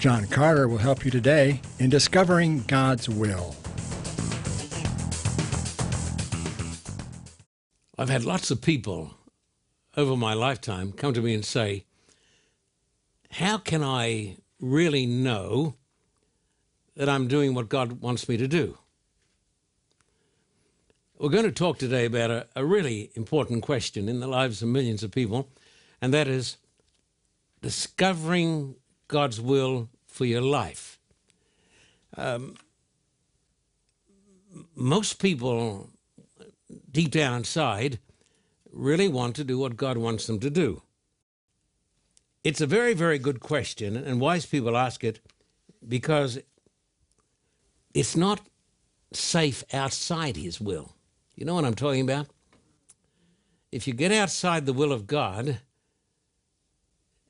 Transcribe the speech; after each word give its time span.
John 0.00 0.26
Carter 0.28 0.66
will 0.66 0.78
help 0.78 1.04
you 1.04 1.10
today 1.10 1.60
in 1.78 1.90
discovering 1.90 2.62
God's 2.62 3.06
will. 3.06 3.54
I've 7.98 8.08
had 8.08 8.24
lots 8.24 8.50
of 8.50 8.62
people 8.62 9.12
over 9.98 10.16
my 10.16 10.32
lifetime 10.32 10.92
come 10.92 11.12
to 11.12 11.20
me 11.20 11.34
and 11.34 11.44
say, 11.44 11.84
How 13.30 13.58
can 13.58 13.84
I 13.84 14.38
really 14.58 15.04
know 15.04 15.74
that 16.96 17.10
I'm 17.10 17.28
doing 17.28 17.52
what 17.52 17.68
God 17.68 18.00
wants 18.00 18.26
me 18.26 18.38
to 18.38 18.48
do? 18.48 18.78
We're 21.18 21.28
going 21.28 21.44
to 21.44 21.52
talk 21.52 21.76
today 21.76 22.06
about 22.06 22.30
a, 22.30 22.46
a 22.56 22.64
really 22.64 23.10
important 23.16 23.62
question 23.62 24.08
in 24.08 24.20
the 24.20 24.26
lives 24.26 24.62
of 24.62 24.68
millions 24.70 25.02
of 25.02 25.10
people, 25.10 25.50
and 26.00 26.14
that 26.14 26.26
is 26.26 26.56
discovering 27.60 28.76
God's 29.10 29.40
will 29.40 29.88
for 30.06 30.24
your 30.24 30.40
life. 30.40 30.98
Um, 32.16 32.54
most 34.74 35.20
people, 35.20 35.90
deep 36.90 37.10
down 37.10 37.38
inside, 37.38 37.98
really 38.72 39.08
want 39.08 39.34
to 39.36 39.44
do 39.44 39.58
what 39.58 39.76
God 39.76 39.98
wants 39.98 40.26
them 40.26 40.38
to 40.40 40.48
do. 40.48 40.82
It's 42.44 42.60
a 42.60 42.66
very, 42.66 42.94
very 42.94 43.18
good 43.18 43.40
question, 43.40 43.96
and 43.96 44.20
wise 44.20 44.46
people 44.46 44.76
ask 44.76 45.02
it 45.02 45.20
because 45.86 46.38
it's 47.92 48.16
not 48.16 48.40
safe 49.12 49.64
outside 49.72 50.36
His 50.36 50.60
will. 50.60 50.92
You 51.34 51.44
know 51.46 51.54
what 51.54 51.64
I'm 51.64 51.74
talking 51.74 52.02
about? 52.02 52.28
If 53.72 53.88
you 53.88 53.92
get 53.92 54.12
outside 54.12 54.66
the 54.66 54.72
will 54.72 54.92
of 54.92 55.06
God, 55.06 55.60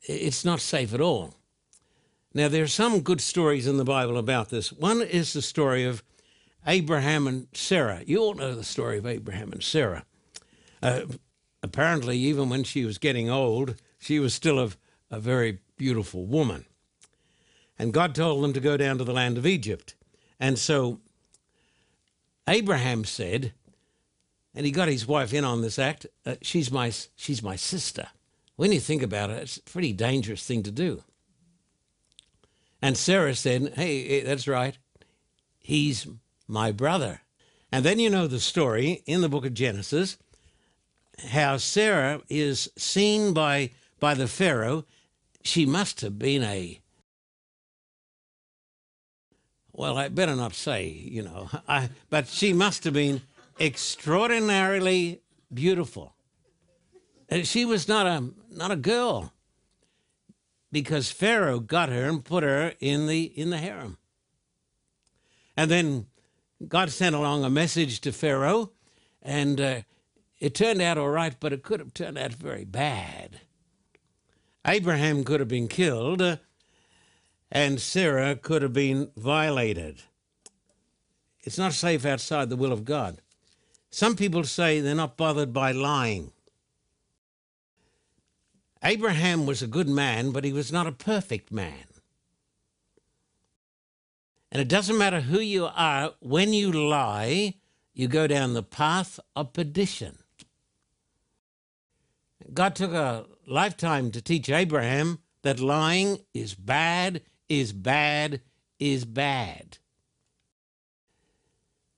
it's 0.03 0.45
not 0.45 0.59
safe 0.59 0.93
at 0.93 1.01
all. 1.01 1.40
Now, 2.33 2.47
there 2.47 2.63
are 2.63 2.67
some 2.67 3.01
good 3.01 3.19
stories 3.19 3.67
in 3.67 3.75
the 3.75 3.83
Bible 3.83 4.17
about 4.17 4.49
this. 4.49 4.71
One 4.71 5.01
is 5.01 5.33
the 5.33 5.41
story 5.41 5.83
of 5.83 6.01
Abraham 6.65 7.27
and 7.27 7.47
Sarah. 7.53 8.03
You 8.05 8.19
all 8.19 8.35
know 8.35 8.55
the 8.55 8.63
story 8.63 8.97
of 8.97 9.05
Abraham 9.05 9.51
and 9.51 9.61
Sarah. 9.61 10.05
Uh, 10.81 11.01
apparently, 11.61 12.17
even 12.17 12.49
when 12.49 12.63
she 12.63 12.85
was 12.85 12.97
getting 12.97 13.29
old, 13.29 13.75
she 13.99 14.17
was 14.17 14.33
still 14.33 14.59
a, 14.59 14.69
a 15.09 15.19
very 15.19 15.59
beautiful 15.75 16.25
woman. 16.25 16.65
And 17.77 17.93
God 17.93 18.15
told 18.15 18.43
them 18.43 18.53
to 18.53 18.61
go 18.61 18.77
down 18.77 18.97
to 18.99 19.03
the 19.03 19.11
land 19.11 19.37
of 19.37 19.45
Egypt. 19.45 19.95
And 20.39 20.57
so 20.57 20.99
Abraham 22.47 23.03
said, 23.03 23.53
and 24.55 24.65
he 24.65 24.71
got 24.71 24.87
his 24.87 25.05
wife 25.05 25.33
in 25.33 25.43
on 25.43 25.61
this 25.61 25.77
act, 25.77 26.05
uh, 26.25 26.35
she's, 26.41 26.71
my, 26.71 26.93
she's 27.15 27.43
my 27.43 27.57
sister. 27.57 28.07
When 28.55 28.71
you 28.71 28.79
think 28.79 29.01
about 29.01 29.31
it, 29.31 29.41
it's 29.41 29.57
a 29.57 29.63
pretty 29.63 29.91
dangerous 29.91 30.45
thing 30.45 30.63
to 30.63 30.71
do. 30.71 31.03
And 32.81 32.97
Sarah 32.97 33.35
said, 33.35 33.73
Hey, 33.75 34.21
eh, 34.21 34.23
that's 34.25 34.47
right. 34.47 34.77
He's 35.59 36.07
my 36.47 36.71
brother. 36.71 37.21
And 37.71 37.85
then 37.85 37.99
you 37.99 38.09
know 38.09 38.27
the 38.27 38.39
story 38.39 39.03
in 39.05 39.21
the 39.21 39.29
book 39.29 39.45
of 39.45 39.53
Genesis 39.53 40.17
how 41.29 41.57
Sarah 41.57 42.21
is 42.29 42.71
seen 42.77 43.33
by, 43.33 43.71
by 43.99 44.13
the 44.13 44.27
Pharaoh. 44.27 44.85
She 45.43 45.65
must 45.65 46.01
have 46.01 46.17
been 46.17 46.43
a, 46.43 46.79
well, 49.71 49.97
I 49.97 50.09
better 50.09 50.35
not 50.35 50.53
say, 50.53 50.87
you 50.87 51.21
know, 51.21 51.49
I, 51.67 51.89
but 52.09 52.27
she 52.27 52.53
must 52.53 52.83
have 52.83 52.93
been 52.93 53.21
extraordinarily 53.59 55.21
beautiful. 55.53 56.15
Eh, 57.29 57.43
she 57.43 57.65
was 57.65 57.87
not 57.87 58.07
a, 58.07 58.29
not 58.49 58.71
a 58.71 58.75
girl 58.75 59.33
because 60.71 61.11
Pharaoh 61.11 61.59
got 61.59 61.89
her 61.89 62.07
and 62.07 62.23
put 62.23 62.43
her 62.43 62.73
in 62.79 63.07
the 63.07 63.23
in 63.23 63.49
the 63.49 63.57
harem. 63.57 63.97
And 65.57 65.69
then 65.69 66.07
God 66.67 66.91
sent 66.91 67.15
along 67.15 67.43
a 67.43 67.49
message 67.49 68.01
to 68.01 68.11
Pharaoh, 68.11 68.71
and 69.21 69.59
uh, 69.59 69.81
it 70.39 70.55
turned 70.55 70.81
out 70.81 70.97
all 70.97 71.09
right, 71.09 71.35
but 71.39 71.53
it 71.53 71.63
could 71.63 71.79
have 71.79 71.93
turned 71.93 72.17
out 72.17 72.33
very 72.33 72.65
bad. 72.65 73.41
Abraham 74.65 75.23
could 75.23 75.39
have 75.39 75.49
been 75.49 75.67
killed, 75.67 76.21
uh, 76.21 76.37
and 77.51 77.81
Sarah 77.81 78.35
could 78.35 78.61
have 78.61 78.73
been 78.73 79.11
violated. 79.17 80.03
It's 81.43 81.57
not 81.57 81.73
safe 81.73 82.05
outside 82.05 82.49
the 82.49 82.55
will 82.55 82.71
of 82.71 82.85
God. 82.85 83.21
Some 83.89 84.15
people 84.15 84.43
say 84.43 84.79
they're 84.79 84.95
not 84.95 85.17
bothered 85.17 85.51
by 85.51 85.71
lying. 85.71 86.31
Abraham 88.83 89.45
was 89.45 89.61
a 89.61 89.67
good 89.67 89.87
man, 89.87 90.31
but 90.31 90.43
he 90.43 90.53
was 90.53 90.71
not 90.71 90.87
a 90.87 90.91
perfect 90.91 91.51
man. 91.51 91.85
And 94.51 94.61
it 94.61 94.67
doesn't 94.67 94.97
matter 94.97 95.21
who 95.21 95.39
you 95.39 95.67
are, 95.67 96.13
when 96.19 96.51
you 96.51 96.71
lie, 96.71 97.55
you 97.93 98.07
go 98.07 98.27
down 98.27 98.53
the 98.53 98.63
path 98.63 99.19
of 99.35 99.53
perdition. 99.53 100.17
God 102.53 102.75
took 102.75 102.91
a 102.91 103.25
lifetime 103.47 104.11
to 104.11 104.21
teach 104.21 104.49
Abraham 104.49 105.19
that 105.43 105.59
lying 105.59 106.19
is 106.33 106.53
bad, 106.53 107.21
is 107.47 107.71
bad, 107.71 108.41
is 108.79 109.05
bad. 109.05 109.77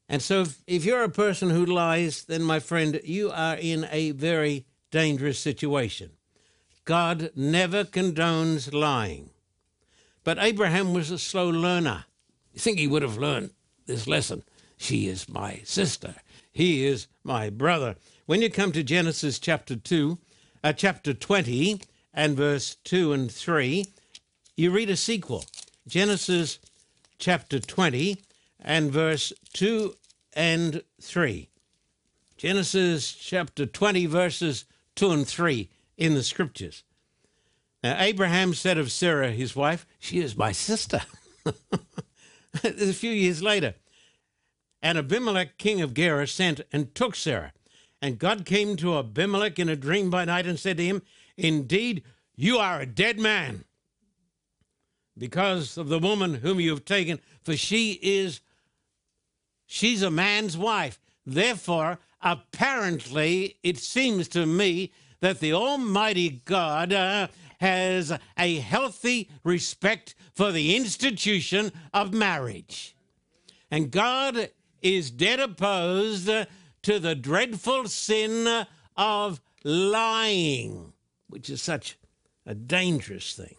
And 0.09 0.21
so, 0.21 0.41
if, 0.41 0.61
if, 0.67 0.85
you're 0.85 1.03
a 1.03 1.09
person 1.09 1.49
who 1.49 1.65
lies, 1.65 2.25
then, 2.25 2.43
my 2.43 2.59
friend, 2.59 2.99
you 3.03 3.31
are 3.31 3.55
in 3.55 3.87
a 3.89 4.11
very 4.11 4.65
dangerous 4.91 5.39
situation. 5.39 6.11
God 6.85 7.31
never 7.35 7.83
condones 7.83 8.73
lying. 8.73 9.29
But 10.23 10.37
Abraham 10.39 10.93
was 10.93 11.11
a 11.11 11.19
slow 11.19 11.49
learner. 11.49 12.05
You 12.53 12.59
think 12.59 12.79
he 12.79 12.87
would 12.87 13.01
have 13.01 13.17
learned 13.17 13.51
this 13.85 14.07
lesson? 14.07 14.43
She 14.77 15.07
is 15.07 15.29
my 15.29 15.61
sister. 15.63 16.15
He 16.51 16.85
is 16.85 17.07
my 17.23 17.49
brother. 17.49 17.95
When 18.25 18.41
you 18.41 18.49
come 18.49 18.71
to 18.73 18.83
Genesis 18.83 19.39
chapter 19.39 19.75
2, 19.75 20.17
uh, 20.63 20.73
chapter 20.73 21.13
20, 21.13 21.81
and 22.13 22.37
verse 22.37 22.75
2 22.83 23.11
and 23.11 23.31
3, 23.31 23.85
you 24.55 24.71
read 24.71 24.89
a 24.89 24.95
sequel. 24.95 25.45
Genesis 25.87 26.59
chapter 27.17 27.59
20 27.59 28.21
and 28.59 28.91
verse 28.91 29.33
2 29.53 29.95
and 30.33 30.83
3. 31.01 31.49
Genesis 32.37 33.11
chapter 33.13 33.65
20, 33.65 34.05
verses 34.05 34.65
2 34.95 35.11
and 35.11 35.27
3 35.27 35.69
in 36.03 36.15
the 36.15 36.23
scriptures. 36.23 36.83
Now, 37.81 37.95
Abraham 37.97 38.53
said 38.53 38.77
of 38.77 38.91
Sarah, 38.91 39.31
his 39.31 39.55
wife, 39.55 39.87
She 39.99 40.19
is 40.19 40.35
my 40.35 40.51
sister. 40.51 41.01
a 42.63 42.91
few 42.91 43.11
years 43.11 43.41
later, 43.41 43.75
and 44.81 44.97
Abimelech, 44.97 45.57
king 45.57 45.79
of 45.81 45.93
Gerar, 45.93 46.25
sent 46.25 46.59
and 46.73 46.93
took 46.93 47.15
Sarah. 47.15 47.53
And 48.01 48.19
God 48.19 48.45
came 48.45 48.75
to 48.77 48.97
Abimelech 48.97 49.57
in 49.59 49.69
a 49.69 49.77
dream 49.77 50.09
by 50.09 50.25
night 50.25 50.45
and 50.45 50.59
said 50.59 50.75
to 50.75 50.83
him, 50.83 51.03
Indeed, 51.37 52.03
you 52.35 52.57
are 52.57 52.81
a 52.81 52.85
dead 52.85 53.17
man 53.17 53.63
because 55.17 55.77
of 55.77 55.87
the 55.87 55.99
woman 55.99 56.33
whom 56.35 56.59
you 56.59 56.71
have 56.71 56.83
taken, 56.83 57.21
for 57.43 57.55
she 57.55 57.97
is 58.01 58.41
she's 59.65 60.01
a 60.01 60.11
man's 60.11 60.57
wife. 60.57 60.99
Therefore, 61.25 61.99
apparently, 62.21 63.55
it 63.63 63.77
seems 63.77 64.27
to 64.29 64.45
me 64.45 64.91
that 65.23 65.39
the 65.39 65.53
Almighty 65.53 66.41
God 66.43 66.91
uh, 66.91 67.29
has 67.61 68.11
a 68.37 68.55
healthy 68.59 69.29
respect 69.45 70.15
for 70.33 70.51
the 70.51 70.75
institution 70.75 71.71
of 71.93 72.13
marriage. 72.13 72.93
And 73.71 73.89
God 73.89 74.49
is 74.81 75.11
dead 75.11 75.39
opposed 75.39 76.25
to 76.27 76.99
the 76.99 77.15
dreadful 77.15 77.87
sin 77.87 78.65
of 78.97 79.39
lying, 79.63 80.91
which 81.29 81.49
is 81.49 81.61
such 81.61 81.97
a 82.45 82.53
dangerous 82.53 83.31
thing. 83.33 83.55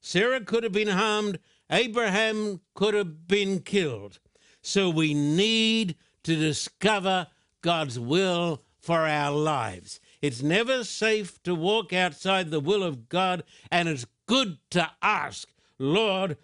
Sarah 0.00 0.40
could 0.40 0.62
have 0.62 0.72
been 0.72 0.88
harmed, 0.88 1.40
Abraham 1.70 2.62
could 2.72 2.94
have 2.94 3.28
been 3.28 3.60
killed. 3.60 4.18
So 4.62 4.88
we 4.88 5.12
need 5.12 5.96
to 6.22 6.34
discover 6.34 7.26
God's 7.60 8.00
will 8.00 8.62
for 8.80 9.00
our 9.00 9.30
lives. 9.30 10.00
It's 10.24 10.40
never 10.40 10.84
safe 10.84 11.42
to 11.42 11.54
walk 11.54 11.92
outside 11.92 12.50
the 12.50 12.58
will 12.58 12.82
of 12.82 13.10
God, 13.10 13.44
and 13.70 13.90
it's 13.90 14.06
good 14.24 14.56
to 14.70 14.90
ask, 15.02 15.46
Lord, 15.78 16.38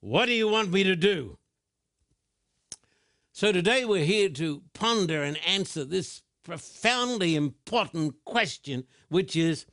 what 0.00 0.24
do 0.24 0.32
you 0.32 0.48
want 0.48 0.72
me 0.72 0.82
to 0.84 0.96
do? 0.96 1.36
So 3.34 3.52
today 3.52 3.84
we're 3.84 4.06
here 4.06 4.30
to 4.30 4.62
ponder 4.72 5.22
and 5.22 5.36
answer 5.46 5.84
this 5.84 6.22
profoundly 6.42 7.36
important 7.36 8.14
question, 8.24 8.84
which 9.10 9.36
is 9.36 9.66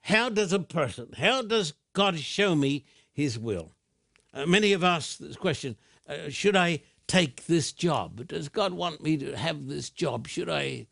how 0.00 0.28
does 0.28 0.52
a 0.52 0.58
person, 0.58 1.12
how 1.16 1.42
does 1.42 1.74
God 1.92 2.18
show 2.18 2.56
me 2.56 2.84
his 3.12 3.38
will? 3.38 3.70
Uh, 4.34 4.46
many 4.46 4.72
of 4.72 4.82
us, 4.82 5.16
this 5.16 5.36
question, 5.36 5.76
uh, 6.08 6.28
should 6.28 6.56
I 6.56 6.80
take 7.06 7.46
this 7.46 7.70
job? 7.70 8.26
Does 8.26 8.48
God 8.48 8.72
want 8.72 9.00
me 9.00 9.16
to 9.18 9.36
have 9.36 9.68
this 9.68 9.90
job? 9.90 10.26
Should 10.26 10.50
I 10.50 10.88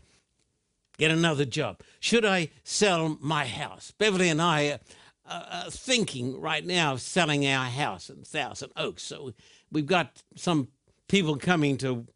get 0.98 1.10
another 1.10 1.44
job? 1.44 1.80
Should 2.00 2.24
I 2.24 2.50
sell 2.64 3.16
my 3.20 3.46
house? 3.46 3.92
Beverly 3.92 4.28
and 4.28 4.42
I 4.42 4.78
are, 5.24 5.46
are 5.50 5.70
thinking 5.70 6.40
right 6.40 6.64
now 6.64 6.94
of 6.94 7.00
selling 7.00 7.46
our 7.46 7.66
house 7.66 8.10
in 8.10 8.24
Thousand 8.24 8.72
Oaks. 8.76 9.02
So 9.02 9.32
we've 9.70 9.86
got 9.86 10.22
some 10.36 10.68
people 11.08 11.36
coming 11.36 11.76
to 11.78 12.06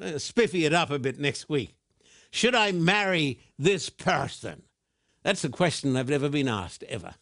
uh, 0.00 0.18
spiffy 0.18 0.64
it 0.64 0.72
up 0.72 0.90
a 0.90 0.98
bit 0.98 1.18
next 1.18 1.48
week. 1.48 1.76
Should 2.30 2.54
I 2.54 2.72
marry 2.72 3.38
this 3.58 3.90
person? 3.90 4.62
That's 5.22 5.44
a 5.44 5.48
question 5.48 5.96
I've 5.96 6.08
never 6.08 6.28
been 6.28 6.48
asked 6.48 6.82
ever. 6.84 7.14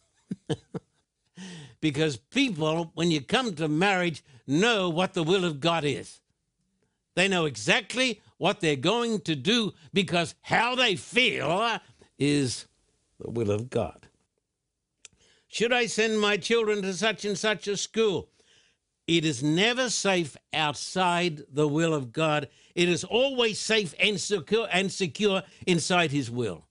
because 1.81 2.17
people, 2.17 2.91
when 2.95 3.11
you 3.11 3.21
come 3.21 3.53
to 3.55 3.67
marriage, 3.67 4.23
know 4.47 4.89
what 4.89 5.13
the 5.13 5.23
will 5.23 5.45
of 5.45 5.59
God 5.59 5.83
is. 5.83 6.19
They 7.15 7.27
know 7.27 7.45
exactly 7.45 8.21
what 8.43 8.59
they're 8.59 8.75
going 8.75 9.21
to 9.21 9.37
do 9.37 9.71
because 9.93 10.35
how 10.41 10.75
they 10.75 10.97
feel 10.97 11.79
is 12.19 12.67
the 13.17 13.31
will 13.31 13.49
of 13.49 13.69
God. 13.69 14.09
Should 15.47 15.71
I 15.71 15.85
send 15.85 16.19
my 16.19 16.35
children 16.35 16.81
to 16.81 16.93
such 16.93 17.23
and 17.23 17.37
such 17.37 17.69
a 17.69 17.77
school? 17.77 18.27
It 19.07 19.23
is 19.23 19.41
never 19.41 19.89
safe 19.89 20.35
outside 20.53 21.43
the 21.49 21.69
will 21.69 21.93
of 21.93 22.11
God. 22.11 22.49
It 22.75 22.89
is 22.89 23.05
always 23.05 23.59
safe 23.59 23.95
and 23.97 24.19
secure 24.19 24.67
and 24.69 24.91
secure 24.91 25.43
inside 25.65 26.11
his 26.11 26.29
will. 26.29 26.65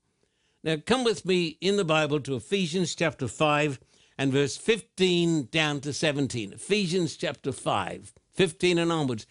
Now 0.63 0.77
come 0.77 1.05
with 1.05 1.25
me 1.25 1.57
in 1.63 1.79
the 1.79 1.87
Bible 1.87 2.21
to 2.21 2.37
Ephesians 2.37 2.95
chapter 2.95 3.27
5 3.27 3.81
and 4.19 4.31
verse 4.31 4.59
15 4.59 5.49
down 5.51 5.81
to 5.81 5.95
17. 5.95 6.53
Ephesians 6.53 7.17
chapter 7.17 7.51
5, 7.51 8.13
15 8.35 8.77
and 8.77 8.93
onwards. 8.93 9.27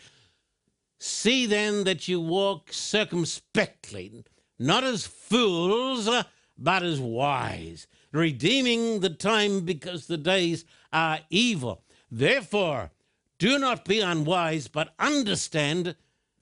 See 1.03 1.48
then 1.48 1.83
that 1.86 2.07
you 2.07 2.21
walk 2.21 2.71
circumspectly, 2.71 4.24
not 4.59 4.83
as 4.83 5.07
fools, 5.07 6.07
but 6.59 6.83
as 6.83 7.00
wise, 7.00 7.88
redeeming 8.12 9.00
the 9.00 9.09
time 9.09 9.62
because 9.62 10.06
the 10.06 10.18
days 10.18 10.63
are 10.94 11.21
evil. 11.31 11.81
Therefore, 12.12 12.92
do 13.39 13.57
not 13.57 13.83
be 13.83 14.00
unwise, 14.00 14.68
but 14.68 14.94
understand 15.00 15.95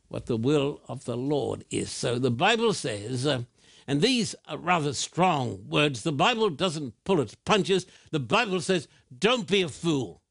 what 0.09 0.25
the 0.25 0.35
will 0.35 0.81
of 0.89 1.05
the 1.05 1.15
Lord 1.15 1.63
is. 1.69 1.89
So 1.89 2.19
the 2.19 2.29
Bible 2.29 2.73
says, 2.73 3.25
uh, 3.25 3.44
and 3.88 4.01
these 4.01 4.35
are 4.45 4.57
rather 4.57 4.91
strong 4.91 5.69
words. 5.69 6.03
The 6.03 6.12
Bible 6.12 6.50
doesn't 6.50 7.01
pull 7.05 7.21
its 7.21 7.33
punches. 7.33 7.85
The 8.12 8.19
Bible 8.19 8.59
says, 8.59 8.89
don't 9.17 9.47
be 9.47 9.62
a 9.62 9.69
fool. 9.69 10.21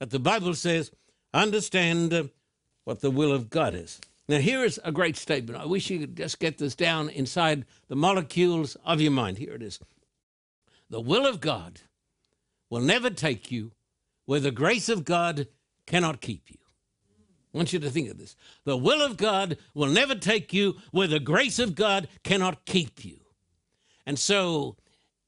But 0.00 0.08
the 0.08 0.18
Bible 0.18 0.54
says, 0.54 0.90
understand 1.34 2.14
uh, 2.14 2.24
what 2.84 3.00
the 3.00 3.10
will 3.10 3.32
of 3.32 3.50
God 3.50 3.74
is. 3.74 4.00
Now, 4.28 4.38
here 4.38 4.64
is 4.64 4.80
a 4.84 4.92
great 4.92 5.16
statement. 5.16 5.60
I 5.60 5.66
wish 5.66 5.90
you 5.90 5.98
could 5.98 6.16
just 6.16 6.38
get 6.38 6.58
this 6.58 6.74
down 6.74 7.08
inside 7.08 7.64
the 7.88 7.96
molecules 7.96 8.76
of 8.84 9.00
your 9.00 9.10
mind. 9.10 9.38
Here 9.38 9.54
it 9.54 9.62
is. 9.62 9.80
The 10.90 11.00
will 11.00 11.26
of 11.26 11.40
God 11.40 11.80
will 12.70 12.80
never 12.80 13.10
take 13.10 13.50
you 13.50 13.72
where 14.26 14.40
the 14.40 14.50
grace 14.50 14.88
of 14.88 15.04
God 15.04 15.48
cannot 15.86 16.20
keep 16.20 16.50
you. 16.50 16.58
I 17.52 17.58
want 17.58 17.72
you 17.72 17.78
to 17.80 17.90
think 17.90 18.10
of 18.10 18.18
this. 18.18 18.36
The 18.64 18.76
will 18.76 19.02
of 19.02 19.16
God 19.16 19.58
will 19.74 19.88
never 19.88 20.14
take 20.14 20.52
you 20.52 20.76
where 20.90 21.08
the 21.08 21.20
grace 21.20 21.58
of 21.58 21.74
God 21.74 22.08
cannot 22.22 22.64
keep 22.64 23.04
you. 23.04 23.18
And 24.06 24.18
so, 24.18 24.76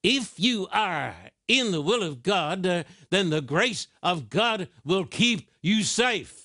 if 0.02 0.38
you 0.38 0.66
are 0.72 1.14
in 1.48 1.70
the 1.70 1.82
will 1.82 2.02
of 2.02 2.22
God, 2.22 2.66
uh, 2.66 2.84
then 3.10 3.30
the 3.30 3.42
grace 3.42 3.88
of 4.02 4.30
God 4.30 4.68
will 4.84 5.04
keep 5.04 5.50
you 5.60 5.82
safe. 5.82 6.43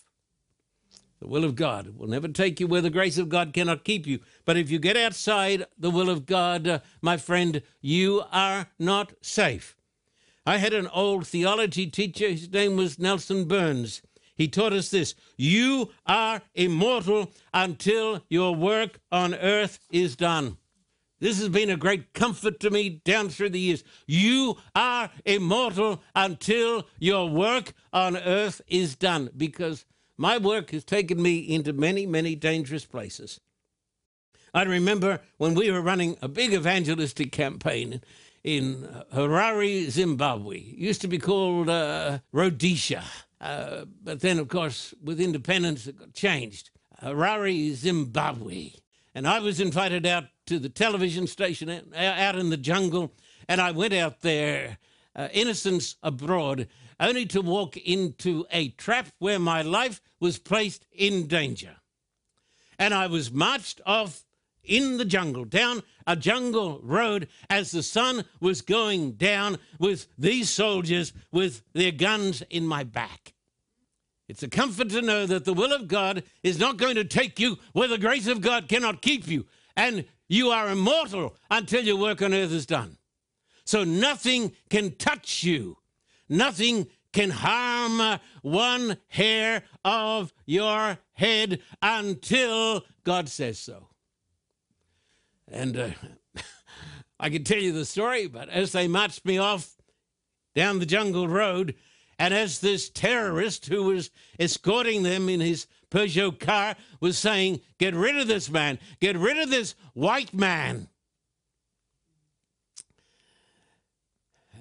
The 1.20 1.28
will 1.28 1.44
of 1.44 1.56
God 1.56 1.98
will 1.98 2.08
never 2.08 2.30
take 2.30 2.60
you 2.60 2.68
where 2.68 2.82
the 2.82 2.90
grace 2.90 3.18
of 3.18 3.28
God 3.28 3.52
cannot 3.54 3.84
keep 3.84 4.08
you. 4.08 4.20
But 4.46 4.56
if 4.56 4.72
you 4.72 4.80
get 4.80 4.96
outside 4.96 5.66
the 5.78 5.90
will 5.90 6.10
of 6.10 6.26
God, 6.26 6.68
uh, 6.68 6.80
my 7.02 7.18
friend, 7.18 7.62
you 7.82 8.24
are 8.32 8.68
not 8.80 9.14
safe. 9.22 9.76
I 10.46 10.58
had 10.58 10.74
an 10.74 10.88
old 10.88 11.28
theology 11.28 11.88
teacher, 11.88 12.30
his 12.30 12.50
name 12.50 12.78
was 12.78 12.98
Nelson 12.98 13.46
Burns. 13.46 14.02
He 14.36 14.48
taught 14.48 14.72
us 14.72 14.90
this 14.90 15.16
You 15.36 15.90
are 16.08 16.42
immortal 16.56 17.34
until 17.54 18.24
your 18.30 18.56
work 18.56 19.02
on 19.12 19.36
earth 19.36 19.80
is 19.92 20.16
done. 20.16 20.58
This 21.20 21.38
has 21.40 21.50
been 21.50 21.70
a 21.70 21.76
great 21.76 22.14
comfort 22.14 22.62
to 22.62 22.70
me 22.70 23.02
down 23.04 23.28
through 23.28 23.50
the 23.50 23.60
years. 23.60 23.84
You 24.08 24.56
are 24.74 25.12
immortal 25.26 26.02
until 26.16 26.88
your 26.98 27.30
work 27.30 27.74
on 27.92 28.16
earth 28.16 28.62
is 28.68 28.96
done 28.96 29.30
because 29.36 29.86
my 30.20 30.38
work 30.38 30.72
has 30.72 30.84
taken 30.84 31.22
me 31.22 31.38
into 31.38 31.72
many, 31.72 32.06
many 32.06 32.36
dangerous 32.36 32.84
places. 32.84 33.40
I 34.54 34.64
remember 34.64 35.22
when 35.38 35.56
we 35.56 35.72
were 35.72 35.82
running 35.82 36.18
a 36.22 36.28
big 36.28 36.52
evangelistic 36.52 37.32
campaign 37.32 38.02
in 38.44 38.86
Harare, 39.14 39.90
Zimbabwe. 39.90 40.58
It 40.58 40.78
used 40.78 41.00
to 41.02 41.08
be 41.08 41.20
called 41.20 41.70
uh, 41.70 42.20
Rhodesia. 42.34 43.06
Uh, 43.40 43.86
but 44.04 44.20
then, 44.20 44.40
of 44.40 44.50
course, 44.50 44.94
with 45.02 45.22
independence, 45.22 45.88
it 45.88 45.98
got 45.98 46.14
changed. 46.14 46.70
Harare, 47.02 47.74
Zimbabwe. 47.74 48.72
And 49.16 49.26
I 49.26 49.40
was 49.40 49.62
invited 49.62 50.06
out 50.06 50.26
to 50.48 50.60
the 50.60 50.68
television 50.68 51.28
station 51.28 51.70
out 51.96 52.38
in 52.38 52.50
the 52.50 52.58
jungle, 52.58 53.14
and 53.48 53.62
I 53.62 53.72
went 53.72 53.94
out 53.94 54.20
there, 54.20 54.80
uh, 55.16 55.30
innocence 55.32 55.96
abroad, 56.04 56.68
only 57.00 57.26
to 57.28 57.42
walk 57.42 57.78
into 57.78 58.46
a 58.52 58.70
trap 58.70 59.08
where 59.20 59.40
my 59.40 59.62
life 59.62 60.02
was 60.20 60.38
placed 60.38 60.86
in 60.92 61.28
danger. 61.28 61.78
And 62.78 62.94
I 62.94 63.08
was 63.08 63.32
marched 63.32 63.82
off 63.86 64.24
in 64.64 64.98
the 64.98 65.06
jungle, 65.06 65.46
down 65.46 65.84
a 66.06 66.16
jungle 66.16 66.80
road, 66.84 67.28
as 67.50 67.72
the 67.72 67.84
sun 67.84 68.26
was 68.40 68.62
going 68.62 69.14
down 69.14 69.58
with 69.80 70.08
these 70.18 70.50
soldiers 70.50 71.14
with 71.32 71.64
their 71.74 71.92
guns 71.92 72.44
in 72.50 72.66
my 72.66 72.84
back. 72.84 73.34
It's 74.28 74.44
a 74.44 74.48
comfort 74.48 74.90
to 74.90 75.02
know 75.02 75.26
that 75.26 75.46
the 75.46 75.54
will 75.54 75.74
of 75.74 75.88
God 75.88 76.24
is 76.44 76.60
not 76.60 76.78
going 76.78 76.96
to 76.96 77.04
take 77.04 77.40
you 77.40 77.58
where 77.74 77.88
the 77.88 77.98
grace 77.98 78.28
of 78.28 78.42
God 78.42 78.70
cannot 78.70 79.02
keep 79.02 79.28
you, 79.28 79.48
and 79.76 80.06
you 80.28 80.50
are 80.50 80.70
immortal 80.70 81.36
until 81.50 81.84
your 81.84 81.98
work 81.98 82.22
on 82.22 82.34
earth 82.34 82.52
is 82.52 82.68
done. 82.68 82.98
So 83.66 83.84
nothing 83.84 84.52
can 84.70 84.96
touch 84.96 85.44
you, 85.44 85.78
nothing 86.28 86.88
can 87.20 87.32
harm 87.32 88.18
one 88.44 88.96
hair 89.10 89.64
of 89.84 90.32
your 90.46 90.98
head 91.12 91.60
until 91.82 92.86
God 93.04 93.28
says 93.28 93.60
so. 93.60 93.90
And 95.52 95.76
uh, 95.76 95.90
I 97.20 97.30
could 97.30 97.46
tell 97.46 97.58
you 97.58 97.74
the 97.74 97.84
story, 97.84 98.28
but 98.28 98.48
as 98.48 98.72
they 98.72 98.88
marched 98.88 99.26
me 99.26 99.38
off 99.38 99.76
down 100.56 100.80
the 100.80 100.86
jungle 100.86 101.28
road, 101.28 101.76
and 102.18 102.34
as 102.34 102.60
this 102.60 102.90
terrorist 102.90 103.66
who 103.66 103.84
was 103.84 104.12
escorting 104.40 105.04
them 105.04 105.28
in 105.28 105.42
his 105.42 105.68
Peugeot 105.92 106.40
car 106.40 106.78
was 107.02 107.18
saying, 107.18 107.60
Get 107.80 107.96
rid 107.96 108.16
of 108.16 108.30
this 108.30 108.50
man, 108.50 108.80
get 109.02 109.18
rid 109.18 109.38
of 109.40 109.50
this 109.50 109.76
white 109.94 110.34
man. 110.34 110.88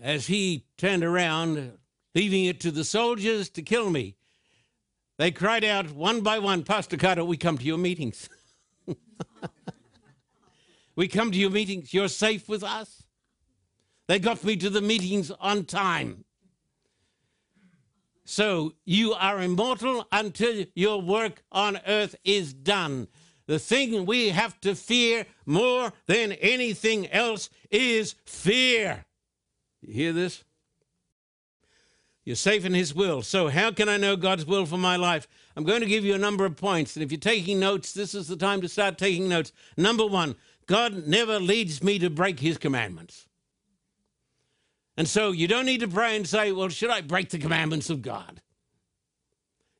As 0.02 0.26
he 0.26 0.64
turned 0.76 1.04
around, 1.04 1.78
leaving 2.14 2.44
it 2.44 2.60
to 2.60 2.70
the 2.70 2.84
soldiers 2.84 3.48
to 3.50 3.62
kill 3.62 3.90
me, 3.90 4.16
they 5.18 5.30
cried 5.30 5.64
out 5.64 5.90
one 5.90 6.20
by 6.20 6.38
one, 6.38 6.62
Pastor 6.62 6.96
Carter, 6.96 7.24
we 7.24 7.36
come 7.36 7.58
to 7.58 7.64
your 7.64 7.78
meetings. 7.78 8.28
We 10.98 11.06
come 11.06 11.30
to 11.30 11.38
your 11.38 11.50
meetings. 11.50 11.94
You're 11.94 12.08
safe 12.08 12.48
with 12.48 12.64
us. 12.64 13.04
They 14.08 14.18
got 14.18 14.42
me 14.42 14.56
to 14.56 14.68
the 14.68 14.80
meetings 14.80 15.30
on 15.30 15.64
time. 15.64 16.24
So 18.24 18.72
you 18.84 19.12
are 19.12 19.40
immortal 19.40 20.08
until 20.10 20.64
your 20.74 21.00
work 21.00 21.44
on 21.52 21.78
earth 21.86 22.16
is 22.24 22.52
done. 22.52 23.06
The 23.46 23.60
thing 23.60 24.06
we 24.06 24.30
have 24.30 24.60
to 24.62 24.74
fear 24.74 25.26
more 25.46 25.92
than 26.08 26.32
anything 26.32 27.06
else 27.12 27.48
is 27.70 28.16
fear. 28.26 29.04
You 29.80 29.94
hear 29.94 30.12
this? 30.12 30.42
You're 32.28 32.36
safe 32.36 32.66
in 32.66 32.74
His 32.74 32.94
will. 32.94 33.22
So, 33.22 33.48
how 33.48 33.70
can 33.70 33.88
I 33.88 33.96
know 33.96 34.14
God's 34.14 34.44
will 34.44 34.66
for 34.66 34.76
my 34.76 34.96
life? 34.96 35.26
I'm 35.56 35.64
going 35.64 35.80
to 35.80 35.86
give 35.86 36.04
you 36.04 36.14
a 36.14 36.18
number 36.18 36.44
of 36.44 36.58
points. 36.58 36.94
And 36.94 37.02
if 37.02 37.10
you're 37.10 37.18
taking 37.18 37.58
notes, 37.58 37.94
this 37.94 38.14
is 38.14 38.28
the 38.28 38.36
time 38.36 38.60
to 38.60 38.68
start 38.68 38.98
taking 38.98 39.30
notes. 39.30 39.50
Number 39.78 40.06
one, 40.06 40.36
God 40.66 41.06
never 41.06 41.40
leads 41.40 41.82
me 41.82 41.98
to 42.00 42.10
break 42.10 42.38
his 42.40 42.58
commandments. 42.58 43.26
And 44.98 45.08
so 45.08 45.32
you 45.32 45.48
don't 45.48 45.64
need 45.64 45.80
to 45.80 45.88
pray 45.88 46.16
and 46.16 46.28
say, 46.28 46.52
well, 46.52 46.68
should 46.68 46.90
I 46.90 47.00
break 47.00 47.30
the 47.30 47.38
commandments 47.38 47.88
of 47.88 48.02
God? 48.02 48.42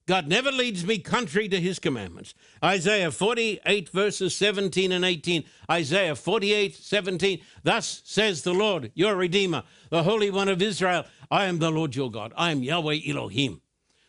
God 0.09 0.27
never 0.27 0.51
leads 0.51 0.87
me 0.87 0.99
contrary 1.01 1.51
to 1.51 1.61
his 1.61 1.79
commandments. 1.79 2.33
Isaiah 2.65 3.11
48, 3.11 3.91
verses 3.91 4.35
17 4.35 4.91
and 4.91 5.05
18. 5.05 5.45
Isaiah 5.71 6.17
48, 6.17 6.75
17. 6.75 7.41
Thus 7.63 8.01
says 8.07 8.41
the 8.41 8.55
Lord, 8.55 8.91
your 8.95 9.15
Redeemer, 9.17 9.65
the 9.91 10.03
Holy 10.03 10.31
One 10.31 10.49
of 10.49 10.63
Israel 10.63 11.05
I 11.31 11.45
am 11.45 11.59
the 11.59 11.71
Lord 11.71 11.95
your 11.95 12.11
God. 12.11 12.33
I 12.39 12.53
am 12.53 12.63
Yahweh 12.63 13.01
Elohim, 13.07 13.61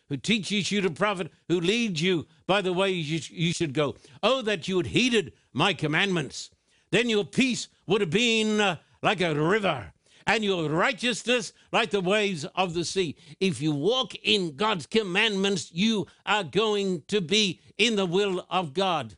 who 0.08 0.16
teaches 0.16 0.72
you 0.72 0.80
to 0.80 0.90
profit, 0.90 1.34
who 1.50 1.60
leads 1.60 2.02
you 2.02 2.28
by 2.48 2.62
the 2.62 2.72
way 2.72 2.92
you, 2.92 3.52
should 3.52 3.74
go. 3.74 3.98
Oh, 4.24 4.42
that 4.44 4.70
you 4.70 4.78
had 4.78 4.88
heeded 4.88 5.34
my 5.52 5.74
commandments. 5.74 6.50
Then 6.92 7.10
your 7.10 7.26
peace 7.26 7.68
would 7.88 8.00
have 8.00 8.10
been 8.10 8.62
uh, 8.62 8.78
like 9.04 9.20
a 9.20 9.36
river 9.36 9.92
and 10.26 10.44
your 10.44 10.70
righteousness 10.70 11.54
like 11.72 11.92
the 11.92 12.02
waves 12.02 12.46
of 12.56 12.74
the 12.74 12.86
sea. 12.86 13.16
If 13.40 13.62
you 13.62 13.72
walk 13.72 14.16
in 14.24 14.56
God's 14.56 14.86
commandments, 14.86 15.72
you 15.74 16.08
are 16.26 16.44
going 16.44 17.04
to 17.08 17.22
be 17.22 17.60
in 17.78 17.96
the 17.96 18.06
will 18.06 18.46
of 18.50 18.74
God. 18.74 19.16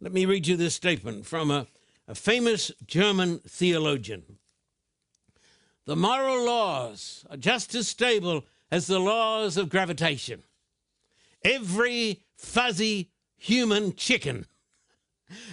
Let 0.00 0.12
me 0.12 0.26
read 0.26 0.46
you 0.46 0.56
this 0.56 0.74
statement 0.74 1.26
from 1.26 1.50
a, 1.50 1.66
a 2.06 2.14
famous 2.14 2.70
German 2.86 3.40
theologian. 3.46 4.38
The 5.86 5.96
moral 5.96 6.44
laws 6.44 7.24
are 7.30 7.36
just 7.36 7.74
as 7.74 7.88
stable 7.88 8.44
as 8.70 8.86
the 8.86 8.98
laws 8.98 9.56
of 9.56 9.68
gravitation. 9.68 10.42
Every 11.44 12.24
fuzzy 12.36 13.10
human 13.36 13.94
chicken 13.94 14.46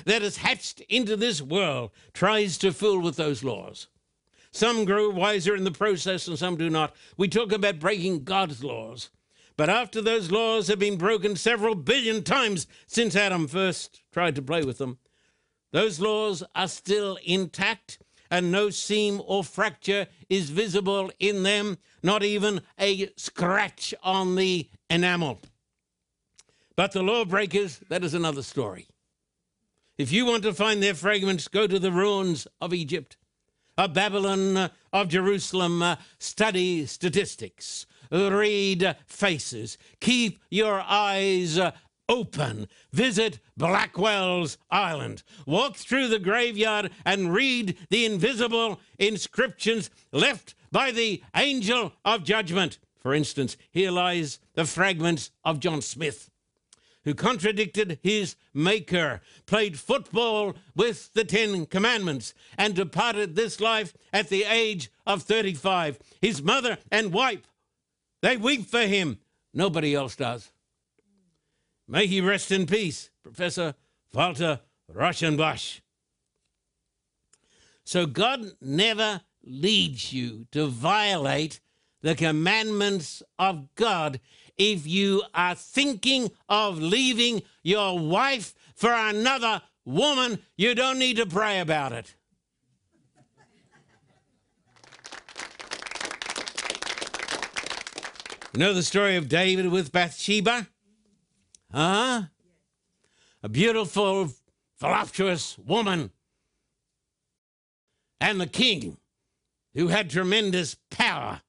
that 0.05 0.21
is 0.21 0.37
hatched 0.37 0.81
into 0.81 1.15
this 1.15 1.41
world 1.41 1.91
tries 2.13 2.57
to 2.59 2.71
fool 2.71 2.99
with 2.99 3.15
those 3.15 3.43
laws. 3.43 3.87
Some 4.51 4.85
grow 4.85 5.09
wiser 5.09 5.55
in 5.55 5.63
the 5.63 5.71
process 5.71 6.27
and 6.27 6.37
some 6.37 6.57
do 6.57 6.69
not. 6.69 6.95
We 7.17 7.27
talk 7.27 7.51
about 7.51 7.79
breaking 7.79 8.23
God's 8.23 8.63
laws. 8.63 9.09
But 9.55 9.69
after 9.69 10.01
those 10.01 10.31
laws 10.31 10.67
have 10.67 10.79
been 10.79 10.97
broken 10.97 11.35
several 11.35 11.75
billion 11.75 12.23
times 12.23 12.67
since 12.87 13.15
Adam 13.15 13.47
first 13.47 14.01
tried 14.11 14.35
to 14.35 14.41
play 14.41 14.63
with 14.63 14.79
them, 14.79 14.97
those 15.71 15.99
laws 15.99 16.43
are 16.55 16.67
still 16.67 17.17
intact 17.23 17.99
and 18.29 18.51
no 18.51 18.71
seam 18.71 19.21
or 19.25 19.43
fracture 19.43 20.07
is 20.27 20.49
visible 20.49 21.11
in 21.19 21.43
them, 21.43 21.77
not 22.01 22.23
even 22.23 22.61
a 22.79 23.11
scratch 23.15 23.93
on 24.01 24.35
the 24.35 24.69
enamel. 24.89 25.39
But 26.75 26.93
the 26.93 27.03
lawbreakers, 27.03 27.79
that 27.89 28.03
is 28.03 28.15
another 28.15 28.41
story. 28.41 28.87
If 29.97 30.11
you 30.11 30.25
want 30.25 30.41
to 30.43 30.53
find 30.53 30.81
their 30.81 30.95
fragments, 30.95 31.47
go 31.47 31.67
to 31.67 31.77
the 31.77 31.91
ruins 31.91 32.47
of 32.59 32.73
Egypt. 32.73 33.15
Of 33.77 33.93
Babylon, 33.93 34.57
uh, 34.57 34.69
of 34.91 35.07
Jerusalem, 35.09 35.81
uh, 35.81 35.95
study 36.19 36.85
statistics, 36.85 37.85
read 38.11 38.95
faces, 39.07 39.77
keep 39.99 40.39
your 40.49 40.81
eyes 40.81 41.57
uh, 41.57 41.71
open, 42.09 42.67
visit 42.91 43.39
Blackwell's 43.57 44.57
Island, 44.69 45.23
walk 45.47 45.75
through 45.75 46.07
the 46.07 46.19
graveyard 46.19 46.91
and 47.05 47.33
read 47.33 47.77
the 47.89 48.05
invisible 48.05 48.79
inscriptions 48.99 49.89
left 50.11 50.53
by 50.71 50.91
the 50.91 51.23
angel 51.35 51.93
of 52.05 52.23
judgment. 52.23 52.77
For 52.99 53.13
instance, 53.13 53.57
here 53.71 53.91
lies 53.91 54.39
the 54.53 54.65
fragments 54.65 55.31
of 55.43 55.59
John 55.59 55.81
Smith 55.81 56.29
who 57.03 57.13
contradicted 57.13 57.99
his 58.01 58.35
Maker, 58.53 59.21
played 59.45 59.79
football 59.79 60.55
with 60.75 61.13
the 61.13 61.23
Ten 61.23 61.65
Commandments, 61.65 62.33
and 62.57 62.75
departed 62.75 63.35
this 63.35 63.59
life 63.59 63.93
at 64.11 64.29
the 64.29 64.43
age 64.43 64.91
of 65.05 65.23
35. 65.23 65.99
His 66.21 66.41
mother 66.41 66.77
and 66.91 67.13
wife, 67.13 67.41
they 68.21 68.37
weep 68.37 68.67
for 68.67 68.81
him. 68.81 69.19
Nobody 69.53 69.93
else 69.93 70.15
does. 70.15 70.51
May 71.87 72.07
he 72.07 72.21
rest 72.21 72.51
in 72.51 72.65
peace, 72.65 73.09
Professor 73.21 73.75
Walter 74.13 74.61
Rauschenbusch. 74.91 75.81
So 77.83 78.05
God 78.05 78.53
never 78.61 79.21
leads 79.43 80.13
you 80.13 80.47
to 80.51 80.67
violate 80.67 81.59
the 82.01 82.15
commandments 82.15 83.23
of 83.37 83.73
God 83.75 84.19
if 84.57 84.85
you 84.85 85.23
are 85.33 85.55
thinking 85.55 86.31
of 86.47 86.79
leaving 86.79 87.41
your 87.63 87.97
wife 87.99 88.53
for 88.75 88.91
another 88.91 89.61
woman, 89.85 90.39
you 90.55 90.75
don't 90.75 90.99
need 90.99 91.17
to 91.17 91.25
pray 91.25 91.59
about 91.59 91.91
it. 91.91 92.15
You 98.53 98.59
know 98.59 98.73
the 98.73 98.83
story 98.83 99.15
of 99.15 99.27
David 99.27 99.69
with 99.71 99.91
Bathsheba? 99.91 100.67
Huh? 101.71 102.23
A 103.41 103.49
beautiful, 103.49 104.29
voluptuous 104.79 105.57
woman. 105.57 106.11
And 108.21 108.39
the 108.39 108.45
king, 108.45 108.97
who 109.73 109.87
had 109.87 110.09
tremendous 110.09 110.77
power. 110.91 111.41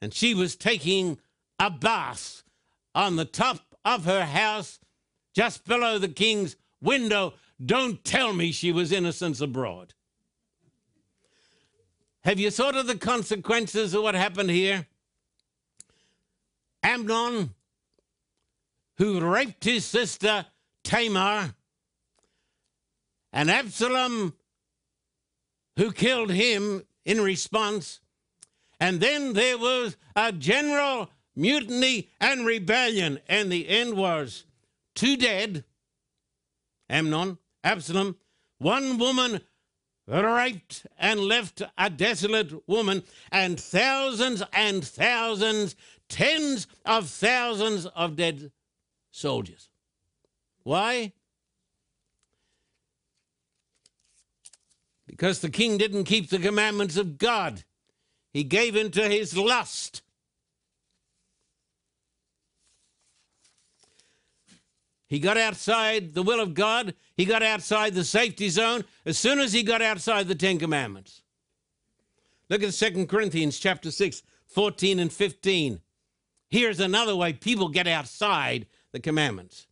And 0.00 0.14
she 0.14 0.34
was 0.34 0.56
taking 0.56 1.18
a 1.58 1.70
bath 1.70 2.42
on 2.94 3.16
the 3.16 3.24
top 3.24 3.76
of 3.84 4.04
her 4.04 4.24
house, 4.24 4.78
just 5.34 5.64
below 5.64 5.98
the 5.98 6.08
king's 6.08 6.56
window. 6.80 7.34
Don't 7.64 8.04
tell 8.04 8.32
me 8.32 8.52
she 8.52 8.72
was 8.72 8.92
innocence 8.92 9.40
abroad. 9.40 9.94
Have 12.24 12.40
you 12.40 12.50
thought 12.50 12.76
of 12.76 12.86
the 12.86 12.98
consequences 12.98 13.94
of 13.94 14.02
what 14.02 14.14
happened 14.14 14.50
here? 14.50 14.86
Amnon, 16.82 17.54
who 18.98 19.20
raped 19.20 19.64
his 19.64 19.84
sister 19.84 20.46
Tamar, 20.82 21.54
and 23.32 23.50
Absalom, 23.50 24.34
who 25.76 25.92
killed 25.92 26.30
him 26.30 26.84
in 27.04 27.20
response. 27.20 28.00
And 28.78 29.00
then 29.00 29.32
there 29.32 29.58
was 29.58 29.96
a 30.14 30.32
general 30.32 31.10
mutiny, 31.36 32.08
and 32.20 32.44
rebellion. 32.44 33.20
And 33.28 33.52
the 33.52 33.68
end 33.68 33.94
was 33.94 34.44
two 34.94 35.16
dead 35.16 35.64
Amnon, 36.88 37.38
Absalom, 37.64 38.16
one 38.58 38.98
woman 38.98 39.40
raped 40.06 40.86
and 40.98 41.20
left 41.20 41.62
a 41.76 41.90
desolate 41.90 42.68
woman, 42.68 43.02
and 43.32 43.58
thousands 43.58 44.42
and 44.52 44.84
thousands, 44.84 45.74
tens 46.08 46.66
of 46.84 47.08
thousands 47.08 47.86
of 47.86 48.14
dead 48.16 48.52
soldiers. 49.10 49.68
Why? 50.62 51.12
Because 55.06 55.40
the 55.40 55.50
king 55.50 55.76
didn't 55.76 56.04
keep 56.04 56.30
the 56.30 56.38
commandments 56.38 56.96
of 56.96 57.18
God. 57.18 57.64
He 58.32 58.44
gave 58.44 58.76
into 58.76 59.08
his 59.08 59.36
lust. 59.36 60.02
He 65.08 65.20
got 65.20 65.36
outside 65.36 66.14
the 66.14 66.22
will 66.22 66.40
of 66.40 66.54
God. 66.54 66.94
He 67.14 67.24
got 67.24 67.42
outside 67.42 67.94
the 67.94 68.04
safety 68.04 68.48
zone 68.48 68.84
as 69.04 69.16
soon 69.16 69.38
as 69.38 69.52
he 69.52 69.62
got 69.62 69.82
outside 69.82 70.26
the 70.26 70.34
Ten 70.34 70.58
Commandments. 70.58 71.22
Look 72.48 72.62
at 72.62 72.72
2 72.72 73.06
Corinthians 73.06 73.58
chapter 73.58 73.90
6, 73.90 74.22
14 74.46 74.98
and 74.98 75.12
15. 75.12 75.80
Here's 76.48 76.80
another 76.80 77.16
way 77.16 77.32
people 77.32 77.68
get 77.68 77.86
outside 77.86 78.66
the 78.92 79.00
commandments 79.00 79.66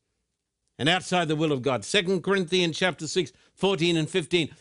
and 0.79 0.89
outside 0.89 1.29
the 1.29 1.37
will 1.37 1.53
of 1.53 1.63
God. 1.63 1.83
2 1.83 2.21
Corinthians 2.21 2.77
chapter 2.77 3.07
6, 3.07 3.33
14 3.55 3.97
and 3.97 4.11
15. 4.11 4.55